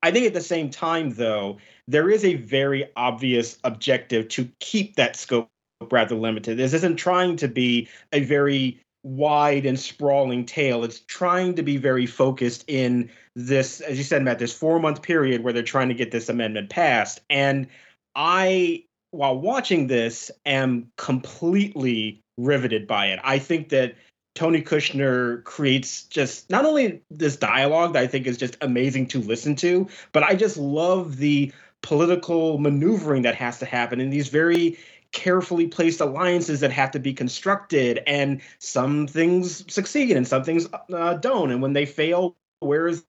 I 0.03 0.11
think 0.11 0.27
at 0.27 0.35
the 0.35 0.41
same 0.43 0.69
time, 0.69 1.15
though, 1.15 1.59
there 1.89 2.11
is 2.11 2.25
a 2.27 2.35
very 2.35 2.91
obvious 2.95 3.59
objective 3.65 4.29
to 4.29 4.51
keep 4.61 4.97
that 4.97 5.17
scope 5.17 5.49
rather 5.91 6.15
limited. 6.15 6.57
This 6.57 6.73
isn't 6.73 6.97
trying 6.97 7.37
to 7.37 7.49
be 7.49 7.89
a 8.13 8.23
very 8.25 8.81
wide 9.03 9.67
and 9.67 9.79
sprawling 9.79 10.47
tale. 10.47 10.83
It's 10.85 11.01
trying 11.01 11.55
to 11.57 11.63
be 11.63 11.77
very 11.77 12.07
focused 12.07 12.65
in 12.67 13.11
this, 13.37 13.81
as 13.81 13.99
you 13.99 14.05
said, 14.05 14.23
Matt, 14.23 14.39
this 14.39 14.55
four 14.55 14.81
month 14.81 15.03
period 15.03 15.43
where 15.43 15.53
they're 15.53 15.63
trying 15.63 15.89
to 15.89 15.95
get 15.95 16.11
this 16.11 16.29
amendment 16.29 16.71
passed. 16.71 17.21
And 17.29 17.67
I, 18.15 18.85
while 19.11 19.39
watching 19.39 19.87
this, 19.87 20.31
am 20.47 20.91
completely 20.97 22.21
riveted 22.39 22.87
by 22.87 23.07
it. 23.07 23.21
I 23.23 23.39
think 23.39 23.69
that 23.69 23.95
Tony 24.35 24.63
Kushner 24.63 25.45
creates 25.45 26.05
just 26.05 26.51
not 26.51 26.65
only 26.65 27.03
this 27.11 27.37
dialogue 27.37 27.93
that 27.93 28.03
I 28.03 28.07
think 28.07 28.27
is 28.27 28.37
just 28.37 28.57
amazing 28.61 29.07
to 29.09 29.21
listen 29.21 29.55
to, 29.57 29.89
but 30.13 30.25
I 30.25 30.35
just 30.35 30.57
love 30.57 31.19
the 31.19 31.53
political 31.83 32.59
maneuvering 32.59 33.23
that 33.23 33.35
has 33.35 33.59
to 33.59 33.67
happen 33.67 34.01
in 34.01 34.11
these 34.11 34.29
very 34.29 34.79
carefully 35.15 35.69
placed 35.69 36.01
alliances 36.01 36.61
that 36.61 36.73
have 36.73 36.91
to 36.91 36.99
be 36.99 37.15
constructed 37.15 38.03
and 38.07 38.43
some 38.59 39.07
things 39.07 39.65
succeed 39.73 40.17
and 40.17 40.29
some 40.29 40.45
things 40.45 40.69
uh, 40.93 41.15
don't. 41.15 41.53
And 41.53 41.63
when 41.63 41.73
they 41.73 41.87
fail 41.87 42.37
where 42.61 42.89
is 42.89 43.05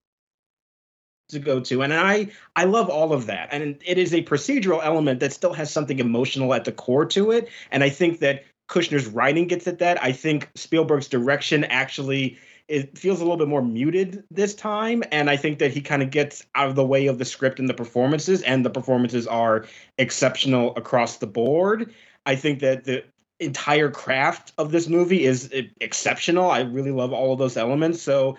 to 1.29 1.39
go 1.39 1.59
to? 1.59 1.81
And 1.81 1.93
i 1.93 2.29
i 2.55 2.63
love 2.63 2.89
all 2.89 3.11
of 3.11 3.25
that. 3.25 3.49
And 3.51 3.81
it 3.83 3.97
is 3.97 4.13
a 4.13 4.23
procedural 4.23 4.81
element 4.83 5.19
that 5.19 5.33
still 5.33 5.53
has 5.53 5.71
something 5.71 5.99
emotional 5.99 6.53
at 6.53 6.63
the 6.63 6.71
core 6.71 7.07
to 7.07 7.31
it. 7.31 7.49
And 7.71 7.83
i 7.83 7.89
think 7.89 8.19
that 8.19 8.45
kushner's 8.69 9.07
writing 9.07 9.47
gets 9.47 9.67
at 9.67 9.79
that. 9.79 10.01
I 10.01 10.11
think 10.11 10.49
spielberg's 10.55 11.07
direction 11.07 11.63
actually 11.65 12.37
it 12.67 12.97
feels 12.97 13.19
a 13.19 13.23
little 13.23 13.37
bit 13.37 13.47
more 13.47 13.61
muted 13.61 14.23
this 14.31 14.55
time 14.55 15.03
and 15.11 15.29
i 15.29 15.37
think 15.37 15.59
that 15.59 15.71
he 15.71 15.81
kind 15.81 16.01
of 16.01 16.09
gets 16.09 16.45
out 16.55 16.67
of 16.67 16.75
the 16.75 16.85
way 16.85 17.07
of 17.07 17.19
the 17.19 17.25
script 17.25 17.59
and 17.59 17.69
the 17.69 17.73
performances 17.73 18.41
and 18.41 18.65
the 18.65 18.69
performances 18.69 19.27
are 19.27 19.65
exceptional 19.97 20.75
across 20.75 21.17
the 21.17 21.27
board. 21.27 21.93
I 22.25 22.35
think 22.35 22.59
that 22.59 22.85
the 22.85 23.03
entire 23.39 23.89
craft 23.89 24.53
of 24.57 24.71
this 24.71 24.87
movie 24.87 25.25
is 25.25 25.51
exceptional. 25.81 26.49
I 26.49 26.61
really 26.61 26.91
love 26.91 27.13
all 27.13 27.33
of 27.33 27.39
those 27.39 27.57
elements. 27.57 28.01
So 28.01 28.37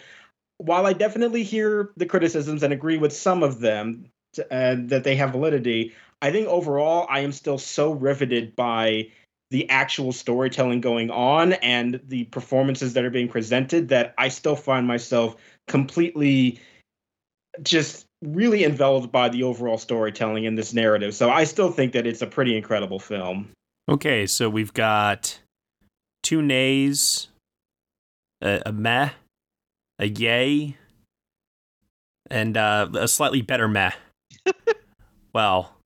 while 0.59 0.87
I 0.87 0.93
definitely 0.93 1.43
hear 1.43 1.91
the 1.97 2.07
criticisms 2.07 2.63
and 2.63 2.73
agree 2.73 2.97
with 2.97 3.13
some 3.13 3.43
of 3.43 3.61
them 3.61 4.07
uh, 4.39 4.77
that 4.79 5.05
they 5.05 5.17
have 5.17 5.33
validity, 5.33 5.95
I 6.23 6.33
think 6.33 6.49
overall 6.49 7.07
I 7.11 7.21
am 7.21 7.33
still 7.33 7.59
so 7.59 7.93
riveted 7.93 8.57
by 8.57 9.09
the 9.51 9.69
actual 9.71 10.13
storytelling 10.13 10.81
going 10.81 11.11
on 11.11 11.53
and 11.55 12.01
the 12.09 12.25
performances 12.25 12.95
that 12.95 13.05
are 13.05 13.11
being 13.11 13.29
presented 13.29 13.89
that 13.89 14.15
I 14.19 14.29
still 14.29 14.57
find 14.57 14.87
myself 14.87 15.37
completely 15.69 16.61
just 17.63 18.07
really 18.23 18.65
enveloped 18.65 19.13
by 19.13 19.29
the 19.29 19.43
overall 19.43 19.79
storytelling 19.79 20.45
in 20.45 20.55
this 20.55 20.73
narrative. 20.75 21.15
So 21.15 21.31
I 21.31 21.45
still 21.45 21.71
think 21.71 21.93
that 21.93 22.07
it's 22.07 22.23
a 22.23 22.27
pretty 22.27 22.57
incredible 22.57 22.99
film. 22.99 23.51
Okay, 23.89 24.27
so 24.27 24.51
we've 24.51 24.75
got 24.75 25.39
two 26.23 26.43
nays, 26.43 27.29
a, 28.43 28.63
a 28.67 28.73
meh, 28.73 29.11
a 29.99 30.09
yay, 30.09 30.77
and 32.29 32.57
uh, 32.57 32.89
a 32.95 33.07
slightly 33.07 33.43
better 33.43 33.69
meh. 33.69 33.93
well, 35.33 35.77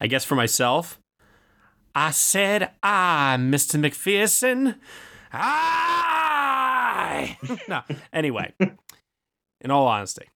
I 0.00 0.08
guess 0.08 0.24
for 0.24 0.34
myself, 0.34 0.98
I 1.94 2.10
said 2.10 2.70
I, 2.82 3.36
Mr. 3.38 3.78
McPherson. 3.80 4.76
I. 5.32 6.58
no, 7.68 7.82
anyway, 8.12 8.52
in 9.60 9.70
all 9.70 9.86
honesty, 9.86 10.26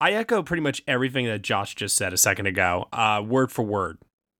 I 0.00 0.12
echo 0.12 0.42
pretty 0.42 0.62
much 0.62 0.82
everything 0.86 1.26
that 1.26 1.42
Josh 1.42 1.74
just 1.74 1.96
said 1.96 2.12
a 2.12 2.18
second 2.18 2.46
ago, 2.46 2.88
uh, 2.92 3.22
word 3.26 3.50
for 3.52 3.62
word. 3.62 3.98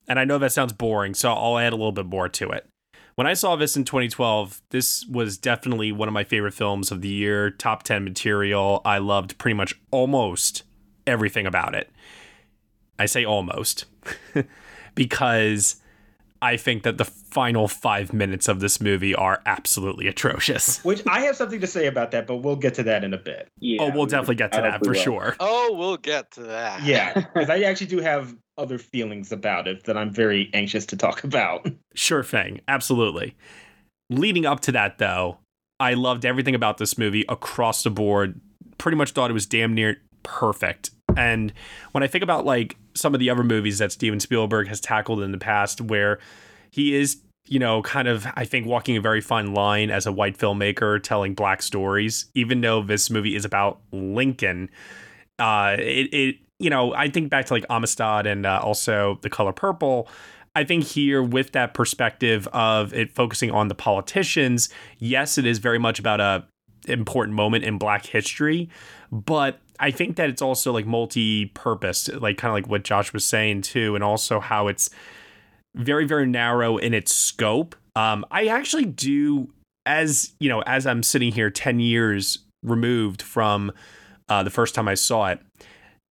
And 0.08 0.18
I 0.18 0.24
know 0.24 0.38
that 0.38 0.52
sounds 0.52 0.72
boring, 0.72 1.14
so 1.14 1.32
I'll 1.32 1.58
add 1.58 1.72
a 1.72 1.76
little 1.76 1.92
bit 1.92 2.06
more 2.06 2.28
to 2.28 2.50
it 2.50 2.66
when 3.14 3.26
I 3.26 3.34
saw 3.34 3.56
this 3.56 3.76
in 3.76 3.84
2012, 3.84 4.62
this 4.70 5.06
was 5.06 5.36
definitely 5.36 5.92
one 5.92 6.08
of 6.08 6.14
my 6.14 6.24
favorite 6.24 6.54
films 6.54 6.90
of 6.90 7.02
the 7.02 7.08
year, 7.08 7.50
top 7.50 7.82
10 7.82 8.04
material. 8.04 8.80
I 8.84 8.98
loved 8.98 9.38
pretty 9.38 9.54
much 9.54 9.78
almost 9.90 10.62
everything 11.06 11.46
about 11.46 11.74
it. 11.74 11.90
I 12.98 13.06
say 13.06 13.24
almost 13.24 13.84
because 14.94 15.76
I 16.42 16.56
think 16.56 16.82
that 16.82 16.98
the 16.98 17.04
final 17.04 17.68
five 17.68 18.12
minutes 18.12 18.48
of 18.48 18.58
this 18.58 18.80
movie 18.80 19.14
are 19.14 19.40
absolutely 19.46 20.08
atrocious. 20.08 20.84
Which 20.84 21.00
I 21.06 21.20
have 21.20 21.36
something 21.36 21.60
to 21.60 21.68
say 21.68 21.86
about 21.86 22.10
that, 22.10 22.26
but 22.26 22.38
we'll 22.38 22.56
get 22.56 22.74
to 22.74 22.82
that 22.82 23.04
in 23.04 23.14
a 23.14 23.18
bit. 23.18 23.48
Yeah, 23.60 23.82
oh, 23.82 23.90
we'll 23.94 24.06
definitely 24.06 24.34
get 24.34 24.50
to 24.52 24.60
that 24.60 24.84
for 24.84 24.92
sure. 24.92 25.36
Oh, 25.38 25.72
we'll 25.78 25.98
get 25.98 26.32
to 26.32 26.42
that. 26.42 26.82
Yeah, 26.82 27.14
because 27.34 27.48
I 27.48 27.60
actually 27.60 27.86
do 27.86 28.00
have 28.00 28.36
other 28.58 28.76
feelings 28.76 29.30
about 29.30 29.68
it 29.68 29.84
that 29.84 29.96
I'm 29.96 30.10
very 30.10 30.50
anxious 30.52 30.84
to 30.86 30.96
talk 30.96 31.24
about. 31.24 31.66
Sure 31.94 32.24
thing. 32.24 32.62
Absolutely. 32.68 33.36
Leading 34.08 34.46
up 34.46 34.60
to 34.60 34.72
that, 34.72 34.96
though, 34.96 35.36
I 35.78 35.92
loved 35.92 36.24
everything 36.24 36.54
about 36.54 36.78
this 36.78 36.96
movie 36.96 37.22
across 37.28 37.82
the 37.82 37.90
board. 37.90 38.40
Pretty 38.78 38.96
much 38.96 39.10
thought 39.10 39.28
it 39.28 39.34
was 39.34 39.44
damn 39.44 39.74
near 39.74 39.98
perfect. 40.22 40.88
And 41.16 41.52
when 41.92 42.02
I 42.02 42.06
think 42.06 42.22
about 42.22 42.44
like 42.44 42.76
some 42.94 43.14
of 43.14 43.20
the 43.20 43.30
other 43.30 43.44
movies 43.44 43.78
that 43.78 43.92
Steven 43.92 44.20
Spielberg 44.20 44.68
has 44.68 44.80
tackled 44.80 45.22
in 45.22 45.32
the 45.32 45.38
past, 45.38 45.80
where 45.80 46.18
he 46.70 46.94
is, 46.94 47.18
you 47.46 47.58
know, 47.58 47.82
kind 47.82 48.08
of, 48.08 48.26
I 48.34 48.44
think, 48.44 48.66
walking 48.66 48.96
a 48.96 49.00
very 49.00 49.20
fine 49.20 49.54
line 49.54 49.90
as 49.90 50.06
a 50.06 50.12
white 50.12 50.38
filmmaker 50.38 51.02
telling 51.02 51.34
black 51.34 51.62
stories, 51.62 52.26
even 52.34 52.60
though 52.60 52.82
this 52.82 53.10
movie 53.10 53.34
is 53.34 53.44
about 53.44 53.80
Lincoln. 53.92 54.70
Uh, 55.38 55.76
it, 55.78 56.12
it 56.12 56.36
you 56.58 56.70
know, 56.70 56.94
I 56.94 57.08
think 57.08 57.30
back 57.30 57.46
to 57.46 57.54
like 57.54 57.66
Amistad 57.68 58.26
and 58.26 58.46
uh, 58.46 58.60
also 58.62 59.18
The 59.22 59.30
Color 59.30 59.52
Purple. 59.52 60.08
I 60.54 60.64
think 60.64 60.84
here, 60.84 61.22
with 61.22 61.52
that 61.52 61.72
perspective 61.74 62.46
of 62.48 62.92
it 62.92 63.10
focusing 63.10 63.50
on 63.50 63.68
the 63.68 63.74
politicians, 63.74 64.68
yes, 64.98 65.38
it 65.38 65.46
is 65.46 65.58
very 65.58 65.78
much 65.78 65.98
about 65.98 66.20
a 66.20 66.44
important 66.86 67.36
moment 67.36 67.64
in 67.64 67.78
Black 67.78 68.06
history, 68.06 68.68
but 69.10 69.60
I 69.82 69.90
think 69.90 70.16
that 70.16 70.30
it's 70.30 70.40
also 70.40 70.72
like 70.72 70.86
multi-purpose, 70.86 72.08
like 72.08 72.38
kind 72.38 72.50
of 72.50 72.54
like 72.54 72.68
what 72.68 72.84
Josh 72.84 73.12
was 73.12 73.26
saying 73.26 73.62
too, 73.62 73.94
and 73.94 74.02
also 74.02 74.40
how 74.40 74.68
it's 74.68 74.88
very 75.74 76.06
very 76.06 76.26
narrow 76.26 76.76
in 76.76 76.94
its 76.94 77.14
scope. 77.14 77.74
Um, 77.96 78.24
I 78.30 78.46
actually 78.46 78.86
do, 78.86 79.50
as 79.84 80.32
you 80.40 80.48
know, 80.48 80.62
as 80.62 80.86
I'm 80.86 81.02
sitting 81.02 81.32
here 81.32 81.50
ten 81.50 81.80
years 81.80 82.38
removed 82.62 83.20
from 83.20 83.72
uh, 84.28 84.42
the 84.42 84.50
first 84.50 84.74
time 84.74 84.88
I 84.88 84.94
saw 84.94 85.26
it, 85.26 85.40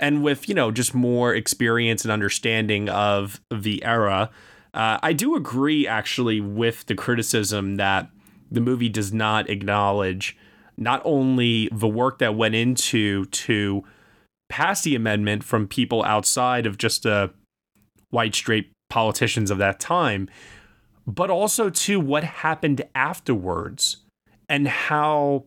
and 0.01 0.23
with 0.23 0.49
you 0.49 0.55
know 0.55 0.71
just 0.71 0.93
more 0.93 1.33
experience 1.33 2.03
and 2.03 2.11
understanding 2.11 2.89
of 2.89 3.39
the 3.49 3.81
era 3.85 4.29
uh, 4.73 4.97
i 5.01 5.13
do 5.13 5.35
agree 5.35 5.87
actually 5.87 6.41
with 6.41 6.85
the 6.87 6.95
criticism 6.95 7.75
that 7.77 8.09
the 8.49 8.59
movie 8.59 8.89
does 8.89 9.13
not 9.13 9.49
acknowledge 9.49 10.35
not 10.77 11.01
only 11.05 11.69
the 11.71 11.87
work 11.87 12.19
that 12.19 12.35
went 12.35 12.55
into 12.55 13.25
to 13.25 13.83
pass 14.49 14.81
the 14.83 14.95
amendment 14.95 15.43
from 15.43 15.67
people 15.67 16.03
outside 16.03 16.65
of 16.65 16.77
just 16.77 17.03
the 17.03 17.31
white 18.09 18.35
straight 18.35 18.71
politicians 18.89 19.49
of 19.49 19.57
that 19.57 19.79
time 19.79 20.29
but 21.07 21.29
also 21.29 21.69
to 21.69 21.99
what 21.99 22.23
happened 22.23 22.81
afterwards 22.93 23.97
and 24.49 24.67
how 24.67 25.45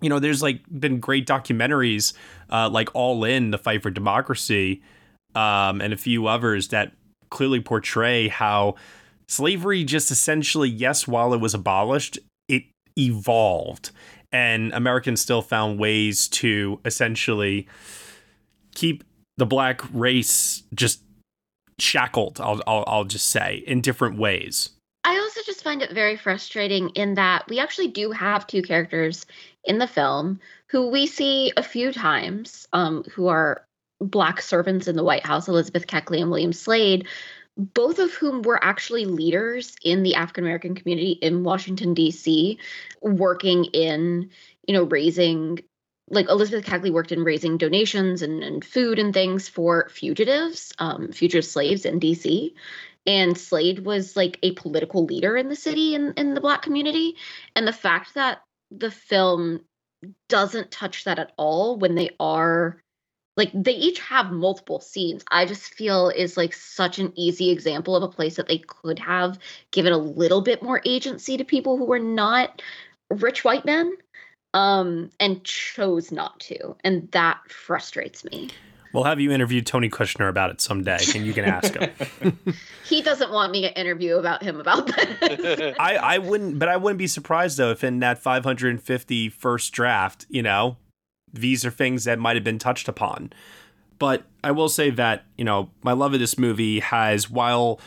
you 0.00 0.08
know 0.08 0.18
there's 0.18 0.42
like 0.42 0.60
been 0.68 1.00
great 1.00 1.26
documentaries 1.26 2.12
uh, 2.50 2.68
like 2.68 2.88
All 2.94 3.24
In, 3.24 3.50
The 3.50 3.58
Fight 3.58 3.82
for 3.82 3.90
Democracy, 3.90 4.82
um, 5.34 5.80
and 5.80 5.92
a 5.92 5.96
few 5.96 6.26
others 6.26 6.68
that 6.68 6.92
clearly 7.30 7.60
portray 7.60 8.28
how 8.28 8.74
slavery 9.28 9.82
just 9.84 10.10
essentially, 10.10 10.68
yes, 10.68 11.08
while 11.08 11.32
it 11.32 11.40
was 11.40 11.54
abolished, 11.54 12.18
it 12.48 12.64
evolved. 12.98 13.90
And 14.34 14.72
Americans 14.72 15.20
still 15.20 15.42
found 15.42 15.78
ways 15.78 16.26
to 16.30 16.80
essentially 16.84 17.68
keep 18.74 19.04
the 19.36 19.46
black 19.46 19.80
race 19.92 20.64
just 20.74 21.00
shackled, 21.78 22.40
I'll, 22.40 22.60
I'll, 22.66 22.82
I'll 22.88 23.04
just 23.04 23.28
say, 23.28 23.62
in 23.64 23.80
different 23.80 24.18
ways. 24.18 24.70
I 25.04 25.16
also 25.16 25.40
just 25.46 25.62
find 25.62 25.82
it 25.82 25.92
very 25.92 26.16
frustrating 26.16 26.88
in 26.90 27.14
that 27.14 27.44
we 27.48 27.60
actually 27.60 27.88
do 27.88 28.10
have 28.10 28.44
two 28.48 28.62
characters 28.62 29.24
in 29.62 29.78
the 29.78 29.86
film 29.86 30.40
who 30.66 30.88
we 30.88 31.06
see 31.06 31.52
a 31.56 31.62
few 31.62 31.92
times, 31.92 32.66
um, 32.72 33.04
who 33.14 33.28
are 33.28 33.64
black 34.00 34.42
servants 34.42 34.88
in 34.88 34.96
the 34.96 35.04
White 35.04 35.24
House, 35.24 35.46
Elizabeth 35.46 35.86
Keckley 35.86 36.20
and 36.20 36.30
William 36.30 36.52
Slade, 36.52 37.06
both 37.56 37.98
of 37.98 38.12
whom 38.14 38.42
were 38.42 38.62
actually 38.62 39.04
leaders 39.04 39.76
in 39.82 40.02
the 40.02 40.16
African 40.16 40.44
American 40.44 40.74
community 40.74 41.12
in 41.12 41.44
Washington 41.44 41.94
D.C., 41.94 42.58
working 43.00 43.64
in 43.66 44.30
you 44.66 44.74
know 44.74 44.84
raising 44.84 45.60
like 46.10 46.28
Elizabeth 46.28 46.66
Keckley 46.66 46.92
worked 46.92 47.12
in 47.12 47.24
raising 47.24 47.56
donations 47.56 48.22
and, 48.22 48.42
and 48.42 48.64
food 48.64 48.98
and 48.98 49.14
things 49.14 49.48
for 49.48 49.88
fugitives, 49.88 50.72
um, 50.78 51.12
fugitive 51.12 51.46
slaves 51.46 51.86
in 51.86 51.98
DC. 51.98 52.52
And 53.06 53.36
Slade 53.36 53.84
was 53.84 54.16
like 54.16 54.38
a 54.42 54.52
political 54.52 55.04
leader 55.04 55.36
in 55.36 55.48
the 55.48 55.56
city 55.56 55.94
and 55.94 56.18
in 56.18 56.34
the 56.34 56.40
black 56.40 56.62
community. 56.62 57.16
And 57.54 57.66
the 57.66 57.72
fact 57.72 58.14
that 58.14 58.42
the 58.70 58.90
film 58.90 59.60
doesn't 60.28 60.70
touch 60.70 61.04
that 61.04 61.18
at 61.18 61.32
all 61.36 61.78
when 61.78 61.94
they 61.94 62.10
are 62.20 62.82
like 63.36 63.50
they 63.54 63.72
each 63.72 63.98
have 64.00 64.30
multiple 64.30 64.80
scenes 64.80 65.24
i 65.30 65.44
just 65.44 65.74
feel 65.74 66.08
is 66.08 66.36
like 66.36 66.52
such 66.52 66.98
an 66.98 67.12
easy 67.16 67.50
example 67.50 67.96
of 67.96 68.02
a 68.02 68.08
place 68.08 68.36
that 68.36 68.48
they 68.48 68.58
could 68.58 68.98
have 68.98 69.38
given 69.70 69.92
a 69.92 69.98
little 69.98 70.40
bit 70.40 70.62
more 70.62 70.80
agency 70.84 71.36
to 71.36 71.44
people 71.44 71.76
who 71.76 71.84
were 71.84 71.98
not 71.98 72.62
rich 73.10 73.44
white 73.44 73.64
men 73.64 73.92
um 74.54 75.10
and 75.20 75.42
chose 75.44 76.12
not 76.12 76.38
to 76.40 76.76
and 76.84 77.10
that 77.12 77.38
frustrates 77.48 78.24
me 78.24 78.50
We'll 78.94 79.02
have 79.02 79.18
you 79.18 79.32
interview 79.32 79.60
Tony 79.60 79.90
Kushner 79.90 80.28
about 80.28 80.50
it 80.50 80.60
someday, 80.60 80.98
and 81.16 81.26
you 81.26 81.32
can 81.32 81.44
ask 81.44 81.74
him. 81.74 81.90
he 82.84 83.02
doesn't 83.02 83.32
want 83.32 83.50
me 83.50 83.62
to 83.62 83.76
interview 83.76 84.18
about 84.18 84.40
him 84.40 84.60
about 84.60 84.86
that. 84.86 85.74
I, 85.80 85.96
I 85.96 86.18
wouldn't, 86.18 86.60
but 86.60 86.68
I 86.68 86.76
wouldn't 86.76 86.98
be 86.98 87.08
surprised 87.08 87.58
though 87.58 87.72
if 87.72 87.82
in 87.82 87.98
that 87.98 88.20
550 88.20 89.30
first 89.30 89.72
draft, 89.72 90.26
you 90.28 90.44
know, 90.44 90.76
these 91.34 91.64
are 91.64 91.70
things 91.70 92.04
that 92.04 92.18
might 92.18 92.36
have 92.36 92.44
been 92.44 92.58
touched 92.58 92.88
upon. 92.88 93.32
But 93.98 94.24
I 94.42 94.50
will 94.50 94.68
say 94.68 94.90
that, 94.90 95.24
you 95.36 95.44
know, 95.44 95.70
my 95.82 95.92
love 95.92 96.14
of 96.14 96.20
this 96.20 96.38
movie 96.38 96.80
has, 96.80 97.30
while 97.30 97.80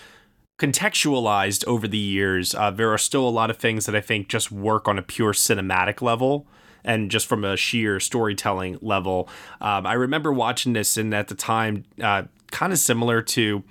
contextualized 0.58 1.66
over 1.66 1.88
the 1.88 1.98
years, 1.98 2.56
uh, 2.56 2.72
there 2.72 2.92
are 2.92 2.98
still 2.98 3.28
a 3.28 3.30
lot 3.30 3.50
of 3.50 3.58
things 3.58 3.86
that 3.86 3.96
I 3.96 4.02
think 4.02 4.28
just 4.28 4.52
work 4.52 4.88
on 4.88 4.98
a 4.98 5.02
pure 5.02 5.34
cinematic 5.34 6.02
level 6.02 6.48
and 6.84 7.12
just 7.12 7.28
from 7.28 7.44
a 7.44 7.58
sheer 7.58 8.00
storytelling 8.00 8.80
level. 8.82 9.30
Um, 9.62 9.86
I 9.86 9.94
remember 9.94 10.32
watching 10.32 10.74
this, 10.74 10.98
and 10.98 11.14
at 11.14 11.28
the 11.28 11.36
time, 11.36 11.84
uh, 12.02 12.24
kind 12.52 12.72
of 12.72 12.80
similar 12.80 13.22
to 13.22 13.64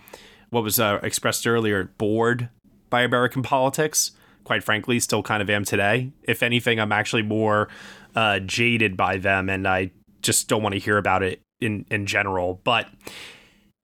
what 0.51 0.63
was 0.63 0.79
uh, 0.79 1.01
expressed 1.03 1.47
earlier, 1.47 1.91
bored 1.99 2.49
by 2.91 3.03
American 3.03 3.43
politics. 3.43 4.13
Quite 4.45 4.63
frankly, 4.63 5.01
still 5.01 5.23
kind 5.23 5.43
of 5.43 5.51
am 5.51 5.65
today. 5.65 6.13
If 6.23 6.43
anything, 6.43 6.79
I'm 6.79 6.93
actually 6.93 7.23
more 7.23 7.69
uh, 8.17 8.41
jaded 8.41 8.97
by 8.97 9.19
them, 9.19 9.49
and 9.49 9.69
I 9.69 9.93
just 10.23 10.49
don't 10.49 10.63
want 10.63 10.73
to 10.73 10.81
hear 10.81 10.97
about 10.97 11.23
it 11.23 11.43
in 11.61 11.85
in 11.91 12.07
general. 12.07 12.61
But 12.65 12.89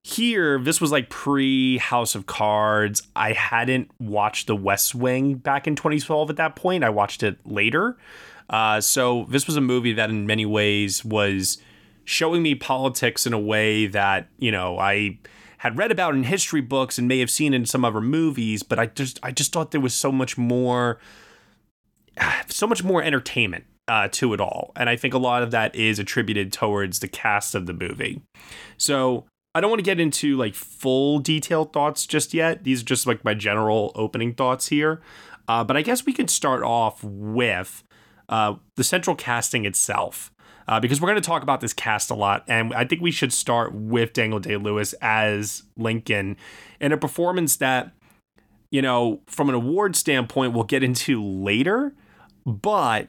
here, 0.03 0.59
this 0.59 0.81
was 0.81 0.91
like 0.91 1.11
pre 1.11 1.79
House 1.79 2.15
of 2.15 2.27
Cards. 2.27 3.03
I 3.15 3.33
hadn't 3.33 3.91
watched 4.01 4.47
The 4.47 4.57
West 4.57 4.95
Wing 4.95 5.35
back 5.35 5.67
in 5.69 5.77
2012 5.77 6.31
at 6.31 6.37
that 6.37 6.57
point. 6.57 6.83
I 6.83 6.91
watched 6.91 7.23
it 7.23 7.39
later. 7.47 7.99
Uh, 8.51 8.81
so 8.81 9.27
this 9.29 9.47
was 9.47 9.57
a 9.57 9.61
movie 9.61 9.93
that, 9.93 10.11
in 10.11 10.27
many 10.27 10.47
ways, 10.47 11.05
was 11.05 11.59
showing 12.05 12.43
me 12.43 12.55
politics 12.55 13.27
in 13.27 13.33
a 13.33 13.39
way 13.39 13.87
that 13.87 14.29
you 14.39 14.51
know 14.51 14.79
I 14.79 15.19
had 15.59 15.79
read 15.79 15.93
about 15.93 16.15
in 16.15 16.25
history 16.25 16.61
books 16.63 16.99
and 16.99 17.07
may 17.07 17.21
have 17.21 17.31
seen 17.31 17.55
in 17.55 17.67
some 17.67 17.85
other 17.85 18.01
movies, 18.01 18.63
but 18.63 18.79
I 18.79 18.87
just 18.87 19.21
I 19.23 19.31
just 19.31 19.53
thought 19.53 19.73
there 19.73 19.81
was 19.81 19.95
so 19.95 20.11
much 20.11 20.39
more, 20.39 20.99
so 22.49 22.67
much 22.67 22.83
more 22.83 23.03
entertainment 23.03 23.65
uh, 23.89 24.09
to 24.13 24.33
it 24.33 24.41
all, 24.41 24.73
and 24.77 24.89
I 24.89 24.97
think 24.97 25.15
a 25.15 25.19
lot 25.19 25.43
of 25.43 25.51
that 25.51 25.75
is 25.75 25.99
attributed 25.99 26.53
towards 26.53 27.01
the 27.01 27.09
cast 27.09 27.55
of 27.55 27.67
the 27.67 27.73
movie. 27.73 28.23
So 28.77 29.27
I 29.55 29.61
don't 29.61 29.71
want 29.71 29.81
to 29.81 29.85
get 29.85 30.01
into 30.01 30.37
like 30.37 30.55
full 30.55 31.19
detailed 31.19 31.73
thoughts 31.73 32.07
just 32.07 32.33
yet. 32.33 32.65
These 32.65 32.83
are 32.83 32.87
just 32.87 33.07
like 33.07 33.25
my 33.25 33.35
general 33.35 33.93
opening 33.95 34.35
thoughts 34.35 34.69
here. 34.69 35.03
Uh, 35.49 35.65
but 35.65 35.77
I 35.77 35.83
guess 35.83 36.07
we 36.07 36.13
can 36.13 36.29
start 36.29 36.63
off 36.63 37.03
with 37.03 37.83
uh, 38.29 38.55
the 38.77 38.85
central 38.85 39.17
casting 39.17 39.65
itself. 39.65 40.33
Uh, 40.69 40.79
because 40.79 41.01
we're 41.01 41.09
going 41.09 41.21
to 41.21 41.27
talk 41.27 41.43
about 41.43 41.61
this 41.61 41.73
cast 41.73 42.09
a 42.09 42.15
lot, 42.15 42.45
and 42.47 42.73
I 42.73 42.85
think 42.85 43.03
we 43.03 43.11
should 43.11 43.33
start 43.33 43.75
with 43.75 44.13
Daniel 44.13 44.39
Day 44.39 44.57
Lewis 44.57 44.95
as 45.03 45.65
Lincoln 45.77 46.37
in 46.81 46.93
a 46.93 46.97
performance 46.97 47.57
that, 47.57 47.91
you 48.71 48.81
know, 48.81 49.21
from 49.27 49.49
an 49.49 49.57
award 49.57 49.97
standpoint, 49.97 50.53
we'll 50.53 50.63
get 50.63 50.85
into 50.85 51.21
later. 51.21 51.95
But 52.47 53.09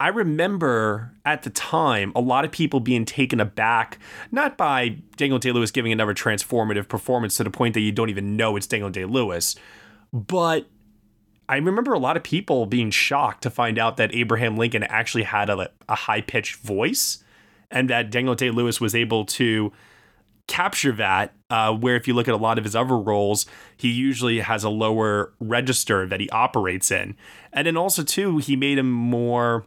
I 0.00 0.08
remember 0.08 1.12
at 1.24 1.44
the 1.44 1.50
time 1.50 2.12
a 2.16 2.20
lot 2.20 2.44
of 2.44 2.50
people 2.50 2.80
being 2.80 3.04
taken 3.04 3.40
aback, 3.40 3.98
not 4.32 4.56
by 4.56 4.96
Daniel 5.16 5.38
Day 5.38 5.52
Lewis 5.52 5.70
giving 5.70 5.92
another 5.92 6.14
transformative 6.14 6.88
performance 6.88 7.36
to 7.36 7.44
the 7.44 7.50
point 7.50 7.74
that 7.74 7.80
you 7.80 7.92
don't 7.92 8.10
even 8.10 8.36
know 8.36 8.56
it's 8.56 8.66
Daniel 8.66 8.90
Day 8.90 9.04
Lewis, 9.04 9.54
but 10.12 10.66
I 11.48 11.56
remember 11.56 11.92
a 11.92 11.98
lot 11.98 12.16
of 12.16 12.22
people 12.22 12.66
being 12.66 12.90
shocked 12.90 13.42
to 13.42 13.50
find 13.50 13.78
out 13.78 13.96
that 13.98 14.14
Abraham 14.14 14.56
Lincoln 14.56 14.82
actually 14.84 15.24
had 15.24 15.48
a, 15.50 15.70
a 15.88 15.94
high 15.94 16.22
pitched 16.22 16.56
voice 16.56 17.22
and 17.70 17.88
that 17.90 18.10
Daniel 18.10 18.34
Day 18.34 18.50
Lewis 18.50 18.80
was 18.80 18.94
able 18.94 19.24
to 19.26 19.72
capture 20.48 20.92
that. 20.92 21.34
Uh, 21.50 21.72
where 21.72 21.94
if 21.94 22.08
you 22.08 22.14
look 22.14 22.26
at 22.26 22.34
a 22.34 22.38
lot 22.38 22.58
of 22.58 22.64
his 22.64 22.74
other 22.74 22.98
roles, 22.98 23.46
he 23.76 23.88
usually 23.88 24.40
has 24.40 24.64
a 24.64 24.68
lower 24.68 25.32
register 25.38 26.04
that 26.06 26.18
he 26.18 26.28
operates 26.30 26.90
in. 26.90 27.16
And 27.52 27.66
then 27.66 27.76
also, 27.76 28.02
too, 28.02 28.38
he 28.38 28.56
made 28.56 28.76
him 28.78 28.90
more 28.90 29.64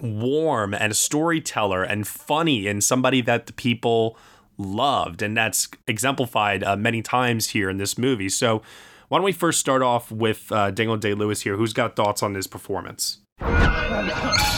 warm 0.00 0.74
and 0.74 0.92
a 0.92 0.94
storyteller 0.94 1.82
and 1.82 2.06
funny 2.06 2.66
and 2.66 2.82
somebody 2.82 3.20
that 3.22 3.46
the 3.46 3.52
people 3.52 4.16
loved. 4.58 5.22
And 5.22 5.36
that's 5.36 5.68
exemplified 5.86 6.64
uh, 6.64 6.76
many 6.76 7.02
times 7.02 7.50
here 7.50 7.68
in 7.68 7.78
this 7.78 7.98
movie. 7.98 8.28
So, 8.28 8.62
why 9.08 9.18
don't 9.18 9.26
we 9.26 9.32
first 9.32 9.60
start 9.60 9.82
off 9.82 10.10
with 10.10 10.50
uh, 10.50 10.70
Daniel 10.70 10.96
Day 10.96 11.12
Lewis 11.12 11.42
here? 11.42 11.56
Who's 11.58 11.74
got 11.74 11.96
thoughts 11.96 12.22
on 12.22 12.34
his 12.34 12.46
performance? 12.46 13.18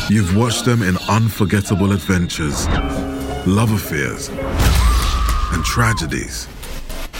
You've 0.09 0.37
watched 0.37 0.64
them 0.64 0.83
in 0.83 0.97
unforgettable 1.09 1.90
adventures, 1.90 2.68
love 3.49 3.73
affairs, 3.73 4.29
and 5.53 5.64
tragedies. 5.64 6.47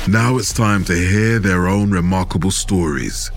Now 0.07 0.37
it's 0.37 0.53
time 0.53 0.85
to 0.85 0.95
hear 0.95 1.39
their 1.39 1.67
own 1.67 1.91
remarkable 1.91 2.51
stories. 2.51 3.33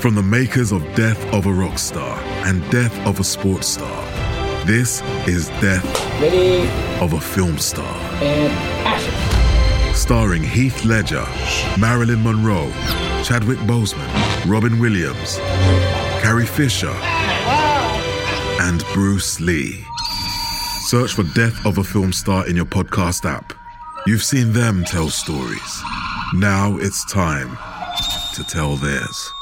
From 0.00 0.14
the 0.14 0.22
makers 0.22 0.72
of 0.72 0.82
Death 0.94 1.24
of 1.32 1.46
a 1.46 1.52
Rock 1.52 1.78
Star 1.78 2.18
and 2.46 2.62
Death 2.70 2.94
of 3.06 3.18
a 3.18 3.24
Sports 3.24 3.66
Star, 3.66 4.04
this 4.64 5.02
is 5.26 5.48
Death 5.60 5.84
Ready. 6.20 6.68
of 7.00 7.12
a 7.12 7.20
Film 7.20 7.58
Star. 7.58 7.96
And 8.22 8.52
action 8.86 9.94
starring 9.96 10.42
Heath 10.42 10.84
Ledger, 10.84 11.24
Marilyn 11.80 12.22
Monroe, 12.22 12.70
Chadwick 13.24 13.58
Boseman, 13.60 14.06
Robin 14.48 14.78
Williams, 14.78 15.38
Carrie 16.22 16.46
Fisher, 16.46 16.94
and 18.60 18.84
Bruce 18.92 19.40
Lee. 19.40 19.84
Search 20.82 21.14
for 21.14 21.24
Death 21.34 21.64
of 21.66 21.78
a 21.78 21.84
Film 21.84 22.12
Star 22.12 22.46
in 22.46 22.54
your 22.54 22.66
podcast 22.66 23.24
app. 23.24 23.52
You've 24.06 24.22
seen 24.22 24.52
them 24.52 24.84
tell 24.84 25.08
stories. 25.08 25.82
Now 26.34 26.76
it's 26.76 27.04
time 27.10 27.56
to 28.34 28.44
tell 28.44 28.76
theirs. 28.76 29.32